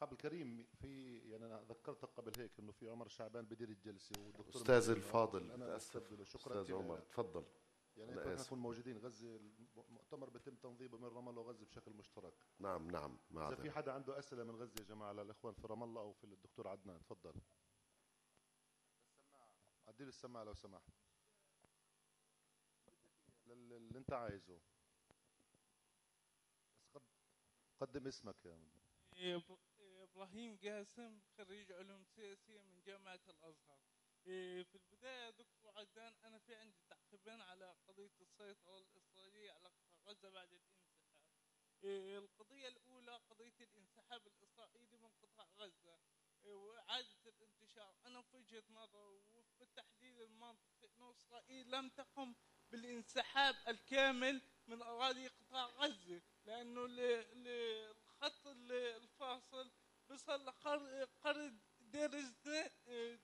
قبل 0.00 0.16
كريم 0.16 0.66
في 0.80 1.18
يعني 1.18 1.46
أنا 1.46 1.62
ذكرتك 1.68 2.08
قبل 2.16 2.32
هيك 2.40 2.50
إنه 2.58 2.72
في 2.72 2.88
عمر 2.88 3.08
شعبان 3.08 3.44
بدير 3.44 3.68
الجلسة 3.68 4.14
والدكتور 4.18 4.62
أستاذ 4.62 4.90
الفاضل 4.90 5.50
أنا 5.50 5.76
أستاذ 5.76 6.24
شكرا 6.24 6.62
أستاذ 6.62 6.74
عمر 6.74 6.98
تفضل. 6.98 7.44
يعني 7.96 8.14
نحن 8.14 8.28
نكون 8.40 8.58
موجودين 8.58 8.98
غزة 8.98 9.36
المؤتمر 9.76 10.30
بيتم 10.30 10.54
تنظيمه 10.54 10.98
من 10.98 11.04
رام 11.04 11.28
الله 11.28 11.42
وغزة 11.42 11.66
بشكل 11.66 11.92
مشترك. 11.92 12.34
نعم 12.58 12.90
نعم 12.90 13.18
ما 13.30 13.48
إذا 13.48 13.56
في 13.56 13.70
حدا 13.70 13.92
عنده 13.92 14.18
أسئلة 14.18 14.44
من 14.44 14.56
غزة 14.56 14.74
يا 14.80 14.84
جماعة 14.84 15.12
للإخوان 15.12 15.54
في 15.54 15.66
رام 15.66 15.82
الله 15.82 16.00
أو 16.00 16.12
في 16.12 16.24
الدكتور 16.24 16.68
عدنان 16.68 16.98
تفضل. 16.98 17.34
السماعة. 19.10 19.56
عدي 19.88 20.04
السماعة 20.04 20.44
لو 20.44 20.54
سمحت. 20.54 20.92
اللي 23.46 23.98
أنت 23.98 24.12
عايزه. 24.12 24.60
بس 25.10 25.42
قد 26.94 27.02
قدم 27.80 28.06
اسمك 28.06 28.46
يا. 28.46 28.58
إبراهيم 30.02 30.58
قاسم 30.64 31.20
خريج 31.36 31.72
علوم 31.72 32.04
سياسية 32.04 32.62
من 32.62 32.82
جامعة 32.82 33.20
الأزهر. 33.28 33.78
إيه، 34.26 34.62
في 34.62 34.74
البداية 34.74 35.30
دكتور 35.30 35.70
عدان 35.78 36.14
تعقيبين 37.22 37.40
على 37.40 37.74
قضية 37.88 38.10
السيطرة 38.20 38.78
الإسرائيلية 38.78 39.52
على 39.52 39.70
غزة 40.06 40.28
بعد 40.28 40.52
الانسحاب. 40.52 41.02
إيه، 41.84 42.18
القضية 42.18 42.68
الأولى 42.68 43.16
قضية 43.16 43.54
الانسحاب 43.60 44.26
الإسرائيلي 44.26 44.96
من 44.96 45.10
قطاع 45.22 45.48
غزة. 45.58 46.00
إيه، 46.44 46.54
وإعادة 46.54 47.18
الانتشار. 47.26 47.94
أنا 48.06 48.22
في 48.22 48.36
وجهة 48.36 48.64
نظر 48.70 49.22
وفي 49.32 49.62
التحليل 49.62 50.22
المنطقي 50.22 50.88
أن 50.98 51.10
إسرائيل 51.10 51.70
لم 51.70 51.88
تقم 51.88 52.34
بالانسحاب 52.70 53.54
الكامل 53.68 54.42
من 54.66 54.82
أراضي 54.82 55.28
قطاع 55.28 55.66
غزة 55.66 56.22
لأنه 56.44 56.86
الخط 56.86 58.46
الفاصل 58.46 59.72
بصل 60.10 60.46
لقرن 60.46 61.60
دير 61.80 62.10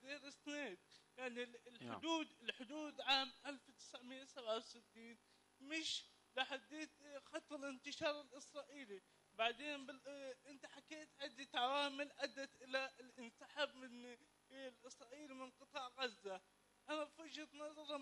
دير 0.03 0.31
سنيد. 0.31 0.79
يعني 1.19 1.43
الحدود 1.67 2.29
الحدود 2.43 3.01
عام 3.01 3.33
1967 3.47 5.19
مش 5.61 6.05
لحديت 6.37 6.91
خط 7.25 7.53
الانتشار 7.53 8.21
الإسرائيلي. 8.21 9.03
بعدين 9.35 9.87
بال... 9.87 10.09
أنت 10.47 10.67
حكيت 10.67 11.09
عدة 11.21 11.49
عوامل 11.55 12.13
أدت 12.13 12.63
إلى 12.63 12.93
الانسحاب 13.01 13.75
من 13.75 14.17
الاسرائيلي 14.51 15.35
من 15.35 15.51
قطاع 15.51 15.89
غزة. 15.89 16.41
أنا 16.89 17.05
في 17.05 17.23
وجهة 17.23 17.49
نظري 17.55 17.97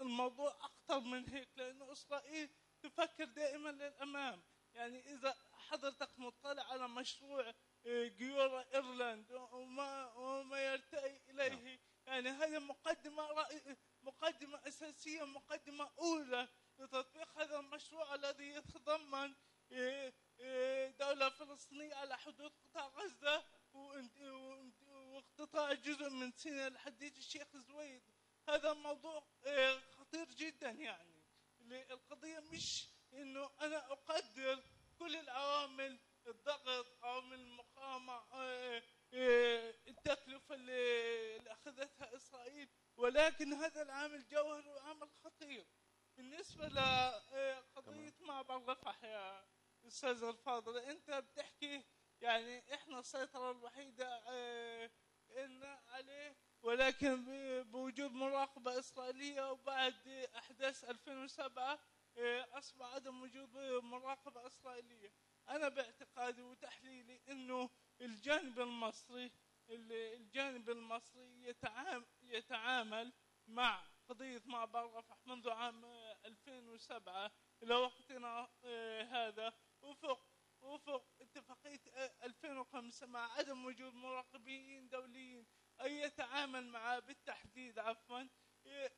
الموضوع, 0.00 0.56
أخطر 0.60 1.00
من 1.00 1.28
هيك 1.28 1.48
لأنه 1.56 1.92
إسرائيل 1.92 2.50
تفكر 2.82 3.24
دائما 3.24 3.68
للأمام. 3.68 4.42
يعني 4.74 5.12
إذا 5.14 5.36
حضرتك 5.52 6.18
مطلع 6.18 6.62
على 6.62 6.88
مشروع 6.88 7.54
جيورا 7.86 8.64
إيرلاند 8.74 9.32
وما 9.32 10.12
وما 10.12 10.72
يرتقي 10.72 11.20
إليه 11.30 11.48
نعم. 11.48 11.78
يعني 12.08 12.28
هذه 12.28 12.58
مقدمة 12.58 13.28
مقدمة 14.02 14.60
أساسية 14.68 15.24
مقدمة 15.24 15.90
أولى 15.98 16.48
لتطبيق 16.78 17.38
هذا 17.38 17.58
المشروع 17.60 18.14
الذي 18.14 18.48
يتضمن 18.48 19.34
دولة 20.98 21.28
فلسطينية 21.28 21.94
على 21.94 22.16
حدود 22.16 22.52
قطاع 22.64 22.86
غزة 22.86 23.44
وإقتطاع 24.86 25.72
جزء 25.72 26.10
من 26.10 26.32
سيناء 26.32 26.70
لحديد 26.70 27.16
الشيخ 27.16 27.56
زويد. 27.56 28.02
هذا 28.48 28.72
موضوع 28.72 29.24
خطير 29.98 30.24
جدا 30.28 30.70
يعني. 30.70 31.18
القضية 31.70 32.40
مش 32.40 32.88
إنه 33.12 33.50
أنا 33.60 33.92
أقدر 33.92 34.62
كل 34.98 35.16
العوامل 35.16 35.98
الضغط 36.26 37.04
أو 37.04 37.20
من 37.20 37.60
آه، 39.14 39.74
التكلفة 39.88 40.54
اللي 40.54 41.52
أخذتها 41.52 42.16
إسرائيل. 42.16 42.68
ولكن 42.96 43.52
هذا 43.52 43.82
العامل 43.82 44.26
جوهري 44.28 44.68
وعامل 44.70 45.10
خطير. 45.24 45.66
بالنسبة 46.16 46.68
لقضيه 46.68 48.08
آه، 48.08 48.24
معبر 48.24 48.68
رفح 48.72 49.04
يا 49.04 49.44
أستاذ 49.86 50.22
الفاضل 50.24 50.78
أنت 50.78 51.10
بتحكي 51.10 51.84
يعني 52.20 52.74
إحنا 52.74 52.98
السيطرة 52.98 53.50
الوحيدة 53.50 54.20
وافقنا 54.24 55.82
عليه. 55.88 56.36
ولكن 56.62 57.24
بوجود 57.62 58.10
مراقبة 58.12 58.78
إسرائيلية 58.78 59.50
وبعد 59.50 60.08
أحداث 60.36 60.84
2007 60.84 61.78
آه، 62.18 62.48
أصبح 62.58 62.86
عدم 62.94 63.22
وجود 63.22 63.56
مراقبة 63.82 64.46
إسرائيلية. 64.46 65.12
أنا 65.48 65.68
باعتقادي 65.68 66.42
وتحليلي 66.42 67.20
أنه 67.28 67.70
الجانب 68.00 68.60
المصري 68.60 69.32
ال- 69.70 69.92
الجانب 69.92 70.70
المصري 70.70 71.42
يتعامل, 71.48 72.06
يتعامل 72.22 73.12
مع 73.48 73.84
قضية 74.08 74.42
معبر 74.46 74.92
رفح 74.94 75.16
منذ 75.26 75.50
عام 75.50 75.84
آه، 75.84 76.18
2007 76.24 77.32
إلى 77.62 77.74
وقتنا 77.74 78.48
آه، 78.64 79.02
هذا. 79.02 79.52
وفق 79.82 80.26
وفق 80.60 81.06
اتفاقية 81.20 81.80
آه، 81.94 82.12
2005 82.24 83.06
مع 83.06 83.32
عدم 83.32 83.64
وجود 83.64 83.94
مراقبين 83.94 84.88
دوليين 84.88 85.46
أن 85.80 85.90
يتعامل 85.92 86.66
معها 86.66 86.98
بالتحديد 86.98 87.78
عفوا 87.78 88.22
آه، 88.66 88.90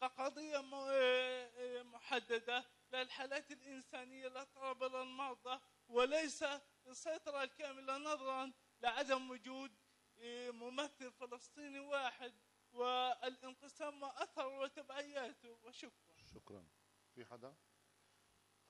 كقضية 0.00 0.58
آه، 0.90 1.50
آه، 1.80 1.82
محددة. 1.82 2.64
للحالات 2.92 3.50
الإنسانية 3.50 4.28
إلى 4.28 5.02
المرضى. 5.02 5.60
وليس 5.88 6.44
السيطرة 6.86 7.42
الكاملة 7.42 7.98
نظرا 7.98 8.52
لعدم 8.80 9.30
وجود 9.30 9.72
آه، 10.18 10.50
ممثل 10.50 11.12
فلسطيني 11.12 11.80
واحد 11.80 12.32
والانقسام 12.72 14.02
وأثر 14.02 14.46
وتبعياته 14.46 15.50
وشكرا. 15.62 16.16
شكرا. 16.34 16.66
في 17.14 17.24
حدا؟ 17.24 17.54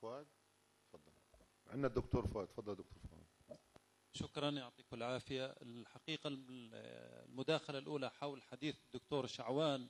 فؤاد؟ 0.02 0.26
تفضل. 0.92 1.12
عندنا 1.66 1.86
الدكتور 1.86 2.26
فؤاد. 2.26 2.48
تفضل 2.48 2.74
دكتور 2.74 3.02
فؤاد. 3.10 3.58
شكرا. 4.12 4.50
يعطيكم 4.50 4.96
العافية. 4.96 5.46
الحقيقة 5.46 6.28
المداخلة 6.28 7.78
الأولى 7.78 8.10
حول 8.10 8.42
حديث 8.42 8.80
الدكتور 8.84 9.26
شعوان 9.26 9.88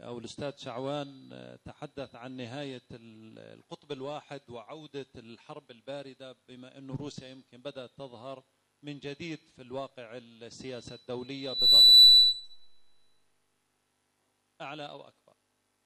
أو 0.00 0.18
الأستاذ 0.18 0.56
شعوان 0.56 1.30
تحدث 1.64 2.14
عن 2.14 2.36
نهاية 2.36 2.82
القطب 2.92 3.92
الواحد 3.92 4.50
وعودة 4.50 5.06
الحرب 5.16 5.70
الباردة 5.70 6.36
بما 6.48 6.78
أن 6.78 6.90
روسيا 6.90 7.28
يمكن 7.28 7.62
بدأت 7.62 7.90
تظهر 7.90 8.44
من 8.82 8.98
جديد 8.98 9.38
في 9.38 9.62
الواقع 9.62 10.16
السياسة 10.16 10.94
الدولية 10.94 11.52
بضغط 11.52 11.94
أعلى 14.60 14.88
أو 14.88 15.08
أكبر. 15.08 15.36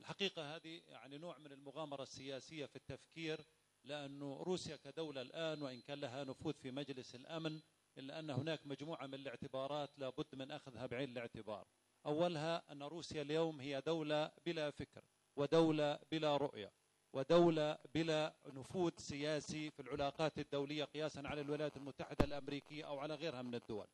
الحقيقة 0.01 0.57
هذه 0.57 0.81
يعني 0.89 1.19
نوع 1.19 1.39
من 1.39 1.53
المغامرة 1.53 2.03
السياسية 2.03 2.67
في 2.67 2.77
التفكير 2.77 3.45
لأن 3.85 4.23
روسيا 4.23 4.77
كدولة 4.77 5.23
الآن 5.23 5.63
وإن 5.63 5.81
كان 5.81 6.01
لها 6.01 6.25
نفوذ 6.25 6.53
في 6.55 6.71
مجلس 6.71 7.15
الأمن 7.15 7.61
إلا 7.99 8.19
أن 8.19 8.31
هناك 8.31 8.67
مجموعة 8.67 9.07
من 9.07 9.15
الاعتبارات 9.15 9.99
لابد 9.99 10.35
من 10.35 10.51
أخذها 10.51 10.87
بعين 10.87 11.11
الاعتبار. 11.11 11.67
أولها 12.07 12.73
أن 12.73 12.83
روسيا 12.83 13.23
اليوم 13.23 13.61
هي 13.61 13.81
دولة 13.87 14.31
بلا 14.47 14.71
فكر 14.71 15.05
ودولة 15.37 15.99
بلا 16.11 16.37
رؤية 16.37 16.73
ودولة 17.13 17.79
بلا 17.95 18.35
نفوذ 18.47 18.93
سياسي 18.99 19.71
في 19.71 19.83
العلاقات 19.83 20.39
الدولية 20.39 20.85
قياسا 20.85 21.23
على 21.25 21.41
الولايات 21.41 21.77
المتحدة 21.77 22.25
الأمريكية 22.25 22.85
أو 22.85 22.99
على 22.99 23.15
غيرها 23.15 23.43
من 23.43 23.55
الدول. 23.55 23.87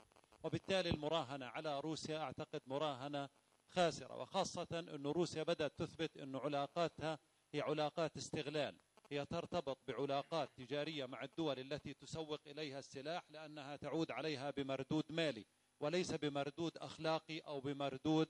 وبالتالي 0.44 0.90
المراهنة 0.90 1.46
على 1.46 1.80
روسيا 1.80 2.18
أعتقد 2.18 2.60
مراهنة 2.66 3.28
خاسرة 3.68 4.16
وخاصة 4.22 4.66
أن 4.72 5.06
روسيا 5.06 5.42
بدأت 5.42 5.72
تثبت 5.78 6.16
أن 6.16 6.36
علاقاتها 6.36 7.18
هي 7.52 7.60
علاقات 7.60 8.16
استغلال 8.16 8.76
هي 9.10 9.26
ترتبط 9.26 9.78
بعلاقات 9.88 10.50
تجارية 10.56 11.06
مع 11.06 11.24
الدول 11.24 11.58
التي 11.58 11.94
تسوق 11.94 12.40
إليها 12.46 12.78
السلاح 12.78 13.30
لأنها 13.30 13.76
تعود 13.76 14.10
عليها 14.10 14.50
بمردود 14.50 15.04
مالي. 15.10 15.46
وليس 15.80 16.12
بمردود 16.14 16.76
أخلاقي 16.76 17.38
أو 17.38 17.60
بمردود 17.60 18.28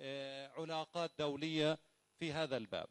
آه، 0.00 0.48
علاقات 0.48 1.10
دولية 1.18 1.78
في 2.18 2.32
هذا 2.32 2.56
الباب 2.56 2.86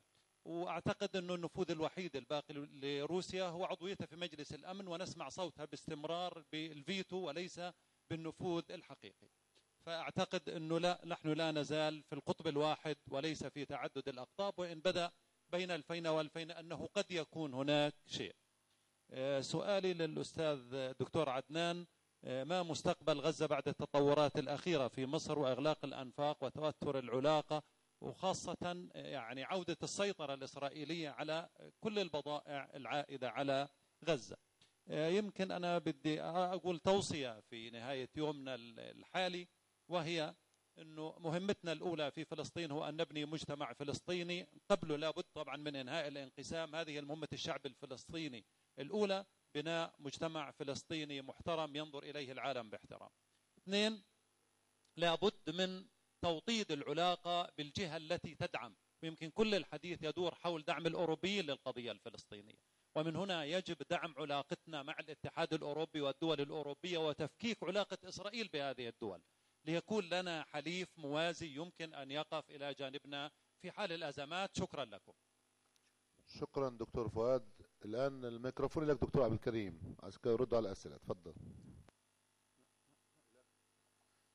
وأعتقد 0.46 1.16
انه 1.16 1.36
النفوذ 1.36 1.72
الوحيد 1.72 2.16
الباقي 2.16 2.54
لروسيا 2.54 3.44
هو 3.44 3.66
عضويتها 3.66 4.06
في 4.06 4.16
مجلس 4.16 4.54
الأمن 4.54 4.88
ونسمع 4.88 5.30
صوتها 5.30 5.66
باستمرار 5.66 6.44
بالفيتو 6.52 7.18
وليس 7.18 7.62
بالنفوذ 8.10 8.64
الحقيقي. 8.72 9.30
فأعتقد 9.86 10.50
أنه 10.50 10.80
لا 10.80 11.02
نحن 11.06 11.30
لا 11.30 11.52
نزال 11.52 12.04
في 12.04 12.14
القطب 12.16 12.48
الواحد 12.48 12.98
وليس 13.08 13.44
في 13.44 13.66
تعدد 13.66 14.10
الأقطاب 14.10 14.54
وإن 14.58 14.80
بدا 14.80 15.12
بين 15.50 15.72
الفين 15.72 16.08
والفين 16.08 16.52
أنه 16.52 16.90
قد 16.94 17.12
يكون 17.12 17.54
هناك 17.54 17.94
شيء. 18.06 18.36
آه، 19.12 19.42
سؤالي 19.42 19.94
للأستاذ 19.94 20.92
دكتور 21.00 21.30
عدنان 21.30 21.86
ما 22.24 22.64
مستقبل 22.64 23.20
غزة 23.20 23.46
بعد 23.46 23.68
التطورات 23.68 24.38
الأخيرة 24.40 24.88
في 24.88 25.06
مصر 25.06 25.40
وإغلاق 25.40 25.86
الأنفاق 25.86 26.44
وتوتر 26.44 27.00
العلاقة 27.00 27.64
وخاصة 28.02 28.90
يعني 28.96 29.44
عودة 29.44 29.78
السيطرة 29.84 30.34
الإسرائيلية 30.34 31.10
على 31.10 31.50
كل 31.80 32.00
البضائع 32.00 32.70
العائدة 32.76 33.30
على 33.30 33.68
غزة. 34.06 34.38
يمكن 34.88 35.52
أنا 35.52 35.78
بدي 35.78 36.22
أقول 36.22 36.80
توصية 36.80 37.40
في 37.40 37.70
نهاية 37.70 38.10
يومنا 38.16 38.56
الحالي 38.56 39.48
وهي 39.90 40.36
أنه 40.80 41.16
مهمتنا 41.20 41.72
الأولى 41.72 42.12
في 42.12 42.26
فلسطين 42.26 42.72
هو 42.72 42.90
أن 42.90 42.96
نبني 42.98 43.26
مجتمع 43.26 43.74
فلسطيني. 43.74 44.48
قبله 44.70 44.96
لابد 44.96 45.24
طبعا 45.34 45.58
من 45.58 45.76
إنهاء 45.76 46.08
الانقسام. 46.08 46.76
هذه 46.76 47.02
مهمة 47.02 47.28
الشعب 47.34 47.66
الفلسطيني. 47.66 48.46
الأولى 48.80 49.26
بناء 49.56 49.96
مجتمع 50.00 50.52
فلسطيني 50.52 51.22
محترم 51.22 51.76
ينظر 51.76 52.04
إليه 52.04 52.32
العالم 52.32 52.70
باحترام. 52.70 53.10
اثنين 53.58 54.04
لابد 54.98 55.50
من 55.50 55.86
توطيد 56.22 56.72
العلاقة 56.72 57.52
بالجهة 57.58 57.98
التي 57.98 58.36
تدعم. 58.36 58.76
ويمكن 59.04 59.30
كل 59.30 59.56
الحديث 59.56 60.04
يدور 60.04 60.36
حول 60.36 60.64
دعم 60.64 60.88
الأوروبيين 60.88 61.46
للقضية 61.46 61.92
الفلسطينية. 61.92 62.60
ومن 62.96 63.16
هنا 63.16 63.46
يجب 63.46 63.78
دعم 63.90 64.14
علاقتنا 64.18 64.84
مع 64.84 65.00
الاتحاد 65.00 65.54
الأوروبي 65.54 66.02
والدول 66.02 66.42
الأوروبية 66.42 66.98
وتفكيك 66.98 67.64
علاقة 67.64 67.98
إسرائيل 68.04 68.48
بهذه 68.48 68.88
الدول. 68.88 69.22
ليكون 69.66 70.10
لنا 70.10 70.44
حليف 70.44 70.98
موازي 70.98 71.56
يمكن 71.56 71.94
أن 71.94 72.12
يقف 72.12 72.50
إلى 72.50 72.74
جانبنا 72.74 73.32
في 73.62 73.72
حال 73.72 73.92
الأزمات. 73.92 74.58
شكرا 74.58 74.86
لكم. 74.86 75.14
شكرا 76.28 76.70
دكتور 76.70 77.10
فؤاد. 77.10 77.69
الآن 77.86 78.26
الميكروفون 78.26 78.84
لك 78.84 78.98
دكتور 79.02 79.24
عبد 79.24 79.34
الكريم. 79.34 79.96
عايزك 80.04 80.26
يرد 80.26 80.54
على 80.54 80.68
الأسئلة. 80.68 80.98
تفضل. 80.98 81.34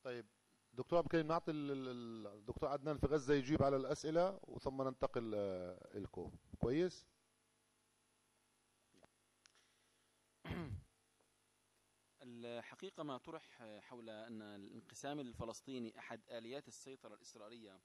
طيب 0.04 0.26
دكتور 0.72 0.98
عبد 0.98 1.06
الكريم 1.06 1.26
نعطي 1.26 1.50
ال- 1.50 1.70
ال- 1.88 2.26
الدكتور 2.26 2.68
عدنان 2.68 2.98
في 2.98 3.06
غزة 3.06 3.34
يجيب 3.34 3.62
على 3.62 3.76
الأسئلة 3.76 4.40
وثم 4.42 4.82
ننتقل 4.82 5.30
لكم 5.94 6.30
كويس؟ 6.58 7.06
الحقيقة 12.22 13.02
ما 13.02 13.18
طرح 13.18 13.62
حول 13.80 14.10
أن 14.10 14.42
الانقسام 14.42 15.20
الفلسطيني 15.20 15.98
أحد 15.98 16.20
آليات 16.30 16.68
السيطرة 16.68 17.14
الإسرائيلية 17.14 17.80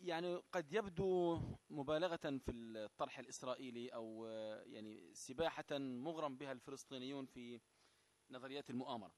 يعني 0.00 0.36
قد 0.36 0.72
يبدو 0.72 1.40
مبالغة 1.70 2.16
في 2.16 2.50
الطرح 2.50 3.18
الإسرائيلي 3.18 3.88
أو 3.88 4.26
يعني 4.66 5.14
سباحة 5.14 5.78
مغرم 5.78 6.36
بها 6.36 6.52
الفلسطينيون 6.52 7.26
في 7.26 7.60
نظريات 8.30 8.70
المؤامرة. 8.70 9.14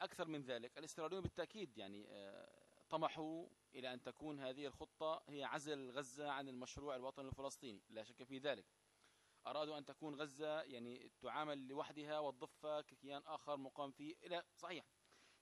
أكثر 0.00 0.28
من 0.28 0.42
ذلك 0.42 0.78
الإسرائيليون 0.78 1.22
بالتأكيد 1.22 1.78
يعني 1.78 2.08
طمحوا 2.88 3.48
إلى 3.74 3.94
أن 3.94 4.02
تكون 4.02 4.40
هذه 4.40 4.66
الخطة 4.66 5.24
هي 5.28 5.44
عزل 5.44 5.90
غزة 5.90 6.30
عن 6.30 6.48
المشروع 6.48 6.96
الوطني 6.96 7.28
الفلسطيني. 7.28 7.82
لا 7.88 8.04
شك 8.04 8.24
في 8.24 8.38
ذلك. 8.38 8.66
أرادوا 9.46 9.78
أن 9.78 9.84
تكون 9.84 10.14
غزة 10.14 10.62
يعني 10.62 11.12
تعامل 11.20 11.68
لوحدها 11.68 12.18
والضفة 12.18 12.80
ككيان 12.80 13.22
آخر 13.26 13.56
مقام 13.56 13.90
فيه. 13.90 14.16
إلى 14.22 14.44
صحيح. 14.54 14.84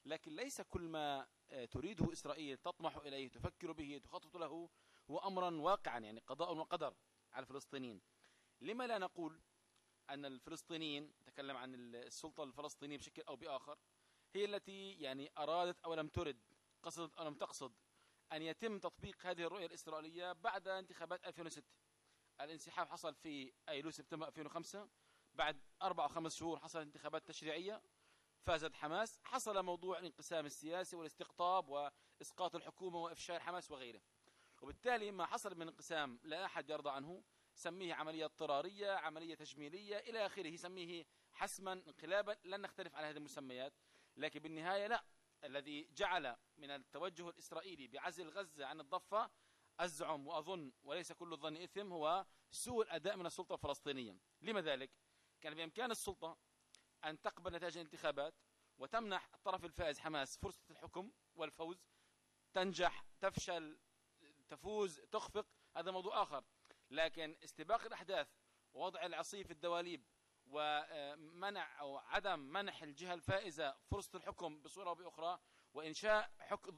لكن 0.04 0.36
ليس 0.36 0.60
كل 0.60 0.80
ما 0.88 1.26
تريده 1.70 2.12
إسرائيل 2.12 2.56
تطمح 2.56 2.96
إليه 2.96 3.28
تفكر 3.28 3.72
به 3.72 4.00
تخطط 4.04 4.36
له 4.36 4.68
هو 5.10 5.18
أمرا 5.18 5.50
واقعا 5.50 5.98
يعني 5.98 6.20
قضاء 6.20 6.56
وقدر 6.56 6.94
على 7.32 7.42
الفلسطينيين. 7.42 8.00
لما 8.60 8.86
لا 8.86 8.98
نقول 8.98 9.40
أن 10.10 10.24
الفلسطينيين 10.24 11.12
تكلم 11.26 11.56
عن 11.56 11.74
السلطة 11.74 12.42
الفلسطينية 12.42 12.98
بشكل 12.98 13.22
أو 13.22 13.36
بآخر 13.36 13.78
هي 14.34 14.44
التي 14.44 14.92
يعني 14.92 15.30
أرادت 15.38 15.80
أو 15.80 15.94
لم 15.94 16.08
ترد 16.08 16.40
قصدت 16.82 17.14
أو 17.14 17.28
لم 17.28 17.34
تقصد 17.34 17.72
أن 18.32 18.42
يتم 18.42 18.78
تطبيق 18.78 19.26
هذه 19.26 19.42
الرؤية 19.46 19.66
الإسرائيلية 19.66 20.32
بعد 20.32 20.68
انتخابات 20.68 21.24
2006 21.24 21.66
الانسحاب 22.40 22.88
حصل 22.88 23.14
في 23.14 23.52
أيلول 23.68 23.92
سبتمبر 23.92 24.28
2005 24.28 24.88
بعد 25.34 25.60
أربع 25.82 26.04
أو 26.04 26.08
خمس 26.08 26.36
شهور 26.36 26.58
حصلت 26.58 26.86
انتخابات 26.86 27.26
تشريعية. 27.26 27.82
فازت 28.44 28.74
حماس 28.74 29.20
حصل 29.24 29.62
موضوع 29.62 29.98
الانقسام 29.98 30.46
السياسي 30.46 30.96
والاستقطاب 30.96 31.68
وإسقاط 31.68 32.54
الحكومة 32.54 32.98
وافشال 32.98 33.40
حماس 33.40 33.70
وغيره. 33.70 34.00
وبالتالي 34.62 35.10
ما 35.10 35.26
حصل 35.26 35.58
من 35.58 35.68
انقسام 35.68 36.20
لا 36.22 36.44
أحد 36.44 36.70
يرضى 36.70 36.90
عنه 36.90 37.24
سميه 37.54 37.94
عملية 37.94 38.24
اضطرارية 38.24 38.90
عملية 38.90 39.34
تجميلية 39.34 39.98
إلى 39.98 40.26
آخره 40.26 40.56
سميه 40.56 41.06
حسما 41.32 41.72
انقلابا 41.72 42.36
لن 42.44 42.60
نختلف 42.60 42.94
على 42.94 43.06
هذه 43.06 43.16
المسميات. 43.16 43.72
لكن 44.16 44.40
بالنهاية 44.40 44.86
لا 44.86 45.04
الذي 45.44 45.88
جعل 45.96 46.36
من 46.56 46.70
التوجه 46.70 47.28
الإسرائيلي 47.28 47.88
بعزل 47.88 48.28
غزة 48.28 48.66
عن 48.66 48.80
الضفة 48.80 49.30
أزعم 49.80 50.26
وأظن 50.26 50.72
وليس 50.82 51.12
كل 51.12 51.32
الظن 51.32 51.56
إثم 51.56 51.92
هو 51.92 52.26
سوء 52.50 52.84
الأداء 52.84 53.16
من 53.16 53.26
السلطة 53.26 53.54
الفلسطينية. 53.54 54.18
لما 54.42 54.60
ذلك؟ 54.60 54.90
كان 55.40 55.54
بإمكان 55.54 55.90
السلطة 55.90 56.38
أن 57.04 57.20
تقبل 57.20 57.52
نتائج 57.52 57.78
الانتخابات 57.78 58.34
وتمنح 58.78 59.30
الطرف 59.34 59.64
الفائز 59.64 59.98
حماس 59.98 60.38
فرصة 60.38 60.64
الحكم 60.70 61.12
والفوز 61.34 61.86
تنجح 62.52 63.04
تفشل 63.20 63.78
تفوز 64.48 65.00
تخفق. 65.00 65.46
هذا 65.76 65.90
موضوع 65.90 66.22
آخر. 66.22 66.44
لكن 66.90 67.36
استباق 67.44 67.84
الأحداث 67.84 68.28
ووضع 68.74 69.06
العصي 69.06 69.44
في 69.44 69.50
الدواليب 69.50 70.04
ومنع 70.46 71.80
أو 71.80 71.96
عدم 71.96 72.38
منح 72.38 72.82
الجهة 72.82 73.14
الفائزة 73.14 73.76
فرصة 73.90 74.16
الحكم 74.16 74.62
بصورة 74.62 74.88
أو 74.88 74.94
بأخرى 74.94 75.38
وإنشاء 75.74 76.30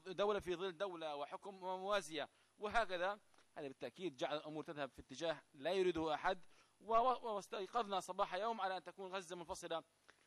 دولة 0.05 0.39
في 0.39 0.55
ظل 0.55 0.77
دولة 0.77 1.15
وحكم 1.15 1.55
موازية 1.55 2.29
وهكذا 2.57 3.19
هذا 3.57 3.67
بالتأكيد 3.67 4.17
جعل 4.17 4.37
الأمور 4.37 4.63
تذهب 4.63 4.89
في 4.89 5.01
اتجاه 5.01 5.43
لا 5.53 5.71
يريده 5.71 6.13
أحد. 6.13 6.41
واستيقظنا 6.79 7.99
صباح 7.99 8.33
يوم 8.33 8.61
على 8.61 8.77
أن 8.77 8.83
تكون 8.83 9.11
غزة 9.15 9.35
منفصلة 9.35 9.83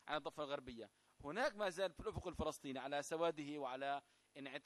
عن 0.09 0.16
الضفة 0.16 0.44
الغربية. 0.44 0.90
هناك 1.25 1.57
ما 1.57 1.68
زال 1.68 1.92
في 1.92 2.01
الأفق 2.01 2.29
الفلسطيني 2.29 2.79
على 2.79 3.03
سواده 3.03 3.59
وعلى 3.59 4.03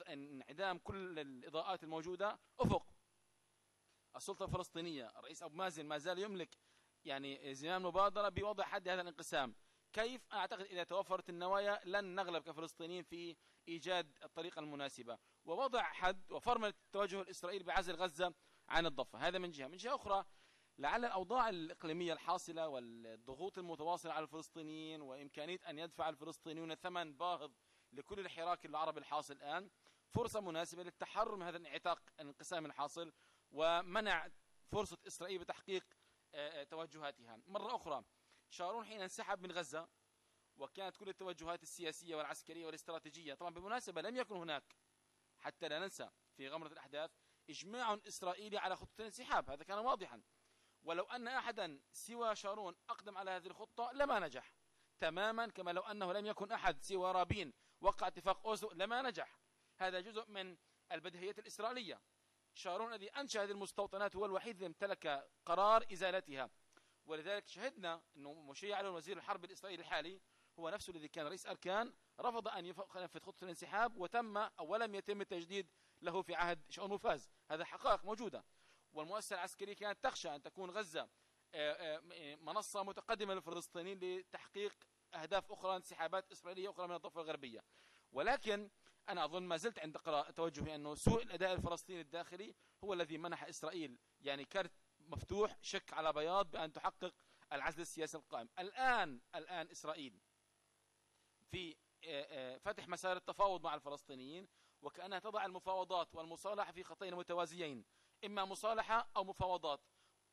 انعدام 0.09 0.79
كل 0.79 1.19
الإضاءات 1.19 1.85
الموجودة. 1.85 2.39
أفق. 2.61 2.87
السلطة 4.17 4.45
الفلسطينية 4.45 5.19
الرئيس 5.19 5.43
أبو 5.43 5.57
مازن 5.57 5.87
ما 5.87 5.99
زال 5.99 6.19
يملك 6.19 6.59
يعني 7.05 7.55
زمام 7.55 7.87
مبادرة 7.87 8.29
بوضع 8.29 8.65
حد 8.65 8.89
هذا 8.89 9.01
الانقسام. 9.03 9.55
كيف؟ 9.93 10.27
أعتقد 10.33 10.65
إذا 10.65 10.85
توفرت 10.85 11.29
النوايا 11.29 11.81
لن 11.85 12.05
نغلب 12.15 12.43
كفلسطينيين 12.43 13.03
في 13.03 13.37
إيجاد 13.69 14.19
الطريقة 14.23 14.61
المناسبة. 14.61 15.19
ووضع 15.45 15.83
حد 15.83 16.33
وفرمل 16.33 16.69
التوجه 16.69 17.21
الإسرائيلي 17.21 17.65
بعزل 17.65 17.95
غزة 17.95 18.35
عن 18.69 18.87
الضفة. 18.87 19.19
هذا 19.19 19.39
من 19.39 19.51
جهة. 19.51 19.69
من 19.69 19.77
جهة 19.77 19.95
أخرى 19.95 20.25
لعل 20.83 21.05
الأوضاع 21.05 21.49
الإقليمية 21.49 22.12
الحاصلة 22.12 22.68
والضغوط 22.68 23.59
المتواصلة 23.59 24.12
على 24.12 24.23
الفلسطينيين 24.23 25.01
وإمكانية 25.01 25.59
أن 25.68 25.79
يدفع 25.79 26.09
الفلسطينيون 26.09 26.75
ثمن 26.75 27.16
باهظ 27.16 27.53
لكل 27.92 28.21
الحراك 28.21 28.66
العربي 28.66 29.01
الحاصل 29.01 29.35
الآن 29.35 29.71
فرصة 30.11 30.40
مناسبة 30.40 30.83
للتحرر 30.83 31.37
من 31.37 31.47
هذا 31.47 31.57
الانعتاق 31.57 32.03
الانقسام 32.21 32.66
الحاصل 32.66 33.12
ومنع 33.51 34.29
فرصة 34.73 34.99
إسرائيل 35.07 35.38
بتحقيق 35.38 35.85
آه، 36.35 36.61
آه، 36.61 36.64
توجهاتها. 36.64 37.38
مرة 37.47 37.77
أخرى 37.77 38.05
شارون 38.51 38.85
حين 38.85 39.01
انسحب 39.01 39.42
من 39.42 39.53
غزة 39.53 39.88
وكانت 40.57 40.97
كل 40.97 41.09
التوجهات 41.09 41.62
السياسية 41.62 42.16
والعسكرية 42.16 42.66
والاستراتيجية 42.66 43.35
طبعا 43.35 43.51
بالمناسبة 43.55 44.03
لم 44.03 44.16
يكن 44.16 44.37
هناك 44.37 44.77
حتى 45.38 45.68
لا 45.68 45.79
ننسى 45.79 46.11
في 46.37 46.49
غمرة 46.49 46.73
الأحداث 46.73 47.11
إجماع 47.51 47.99
إسرائيلي 48.09 48.59
على 48.59 48.77
خطة 48.77 49.01
الانسحاب. 49.01 49.51
هذا 49.51 49.64
كان 49.64 49.79
واضحا. 49.79 50.23
ولو 50.83 51.05
أن 51.05 51.29
أحدا 51.29 51.81
سوى 51.92 52.37
شارون 52.37 52.77
أقدم 52.90 53.18
على 53.18 53.31
هذه 53.31 53.47
الخطة 53.47 53.90
لما 53.92 54.18
نجح. 54.18 54.55
تماما 55.01 55.47
كما 55.47 55.71
لو 55.71 55.83
أنه 55.83 56.12
لم 56.12 56.27
يكن 56.27 56.53
أحد 56.53 56.83
سوى 56.83 57.12
رابين 57.12 57.53
وقع 57.81 58.07
اتفاق 58.07 58.47
أوسلو 58.47 58.71
لما 58.73 59.03
نجح. 59.03 59.38
هذا 59.79 60.01
جزء 60.01 60.31
من 60.31 60.57
البديهية 60.92 61.35
الإسرائيلية. 61.38 62.01
شارون 62.55 62.92
الذي 62.92 63.09
أنشأ 63.09 63.42
هذه 63.42 63.51
المستوطنات 63.51 64.16
هو 64.16 64.27
الوحيد 64.27 64.55
الذي 64.55 64.66
امتلك 64.66 65.29
قرار 65.47 65.87
إزالتها. 65.92 66.51
ولذلك 67.07 67.49
شهدنا 67.49 68.03
أنه 68.16 68.35
مشيع 68.35 68.77
على 68.77 68.88
وزير 68.88 69.16
الحرب 69.16 69.45
الإسرائيلي 69.45 69.83
الحالي. 69.83 70.21
هو 70.59 70.71
نفسه 70.71 70.90
الذي 70.90 71.09
كان 71.09 71.27
رئيس 71.27 71.47
أركان 71.47 71.92
رفض 72.21 72.49
أن 72.49 72.66
ينفذ 72.66 73.21
خطة 73.21 73.45
الانسحاب 73.45 73.97
وتم 73.97 74.37
أو 74.37 74.77
لم 74.77 74.95
يتم 74.95 75.21
التجديد 75.21 75.71
له 76.03 76.23
في 76.23 76.35
عهد 76.35 76.71
شؤون 76.71 76.90
مفاز 76.90 77.29
هذا 77.51 77.64
حقائق 77.64 78.05
موجودة. 78.05 78.45
والمؤسسة 78.93 79.37
العسكرية 79.37 79.75
كانت 79.75 80.05
تخشى 80.05 80.35
أن 80.35 80.43
تكون 80.43 80.71
غزة 80.71 81.09
آه، 81.55 82.01
آه، 82.13 82.35
منصة 82.35 82.83
متقدمة 82.83 83.35
للفلسطينيين 83.35 83.99
لتحقيق 83.99 84.75
أهداف 85.15 85.53
أخرى 85.53 85.77
انسحابات 85.77 86.33
إسرائيلية 86.33 86.71
أخرى 86.71 86.89
من 86.89 86.95
الضفة 86.95 87.21
الغربية. 87.21 87.65
ولكن 88.13 88.71
أنا 89.09 89.25
أظن 89.25 89.43
ما 89.43 89.57
زلت 89.57 89.79
عند 89.79 89.99
توجهي 90.37 90.75
أنه 90.75 90.95
سوء 90.95 91.23
الأداء 91.23 91.53
الفلسطيني 91.53 92.01
الداخلي 92.01 92.55
هو 92.85 92.93
الذي 92.93 93.19
منح 93.19 93.45
إسرائيل 93.45 93.99
يعني 94.21 94.45
كرت 94.45 94.73
مفتوح 94.99 95.59
شك 95.63 95.93
على 95.93 96.13
بياض 96.13 96.51
بأن 96.51 96.73
تحقق 96.73 97.15
العزل 97.53 97.81
السياسي 97.81 98.17
القائم. 98.17 98.49
الآن 98.59 99.21
الآن 99.35 99.71
إسرائيل 99.71 100.21
في 101.51 101.77
آه، 102.05 102.59
فتح 102.59 102.89
مسار 102.89 103.17
التفاوض 103.17 103.65
مع 103.65 103.75
الفلسطينيين 103.75 104.49
وكأنها 104.83 105.19
تضع 105.19 105.45
المفاوضات 105.45 106.15
والمصالحة 106.15 106.73
في 106.73 106.85
خطين 106.85 107.15
متوازيين. 107.15 107.85
إما 108.25 108.45
مصالحة 108.45 109.09
أو 109.17 109.25
مفاوضات. 109.25 109.81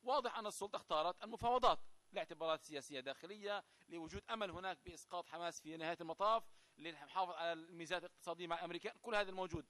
واضح 0.04 0.38
أن 0.38 0.48
السلطة 0.48 0.76
اختارت 0.76 1.24
المفاوضات 1.24 1.80
لاعتبارات 2.12 2.64
سياسية 2.64 3.00
داخلية 3.00 3.64
لوجود 3.90 4.22
أمل 4.30 4.52
هناك 4.52 4.78
بإسقاط 4.86 5.28
حماس 5.28 5.62
في 5.62 5.78
نهاية 5.78 5.98
المطاف 6.02 6.44
للحفاظ 6.78 7.30
على 7.30 7.54
الميزات 7.54 8.04
الاقتصادية 8.04 8.48
مع 8.48 8.56
الأمريكان 8.60 8.94
كل 9.02 9.16
هذا 9.16 9.30
الموجود. 9.30 9.66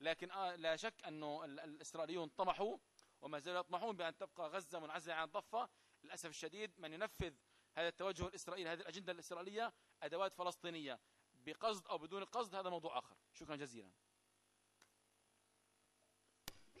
لكن 0.00 0.30
آه، 0.30 0.56
لا 0.56 0.76
شك 0.76 1.04
أنه 1.06 1.44
الإسرائيليون 1.44 2.28
طمحوا 2.28 2.78
وما 3.20 3.38
زالوا 3.38 3.60
يطمحون 3.60 3.96
بأن 3.96 4.16
تبقى 4.16 4.48
غزة 4.48 4.80
منعزلة 4.80 5.14
عن 5.14 5.24
الضفة 5.24 5.68
للأسف 6.04 6.30
الشديد 6.30 6.80
من 6.80 6.92
ينفذ 6.92 7.34
هذا 7.74 7.88
التوجه 7.88 8.26
الإسرائيلي 8.26 8.70
هذه 8.70 8.80
الأجندة 8.80 9.12
الإسرائيلية 9.12 9.72
أدوات 10.02 10.34
فلسطينية 10.34 11.00
بقصد 11.34 11.86
أو 11.86 11.98
بدون 11.98 12.24
قصد 12.24 12.54
هذا 12.54 12.70
موضوع 12.70 12.98
آخر. 12.98 13.16
شكرا 13.32 13.56
جزيلا. 13.56 13.90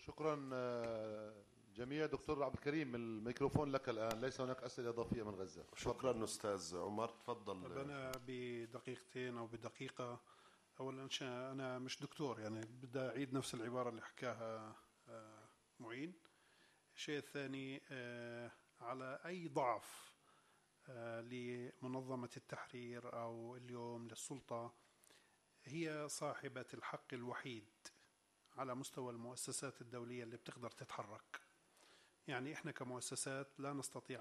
شكرا 0.06 0.50
آه، 0.52 1.34
جميع 1.74 2.06
دكتور 2.06 2.44
عبد 2.44 2.54
الكريم 2.54 2.94
الميكروفون 2.94 3.72
لك 3.72 3.88
الآن. 3.88 4.20
ليس 4.20 4.40
هناك 4.40 4.62
أسئلة 4.62 4.88
إضافية 4.88 5.22
من 5.22 5.34
غزة. 5.34 5.64
شكرا 5.76 6.24
أستاذ 6.24 6.76
عمر. 6.76 7.08
تفضل. 7.08 7.62
طب 7.62 7.78
أنا 7.78 8.12
بدقيقتين 8.26 9.38
أو 9.38 9.46
بدقيقة. 9.46 10.20
أولا 10.80 11.08
أنا 11.22 11.78
مش 11.78 12.00
دكتور 12.00 12.40
يعني 12.40 12.60
بدي 12.60 12.98
أعيد 12.98 13.34
نفس 13.34 13.54
العبارة 13.54 13.88
اللي 13.88 14.02
حكاها 14.02 14.76
آه، 15.08 15.48
معين. 15.80 16.14
الشيء 16.96 17.18
الثاني 17.18 17.82
آه، 17.90 18.52
على 18.80 19.20
أي 19.26 19.48
ضعف 19.48 20.12
لمنظمة 21.22 22.30
التحرير 22.36 23.12
أو 23.12 23.56
اليوم 23.56 24.08
للسلطة 24.08 24.74
هي 25.64 26.08
صاحبة 26.08 26.66
الحق 26.74 27.14
الوحيد. 27.14 27.70
على 28.56 28.74
مستوى 28.74 29.12
المؤسسات 29.12 29.80
الدولية 29.80 30.22
اللي 30.22 30.36
بتقدر 30.36 30.70
تتحرك. 30.70 31.40
يعني 32.28 32.52
إحنا 32.52 32.72
كمؤسسات 32.72 33.60
لا 33.60 33.72
نستطيع 33.72 34.20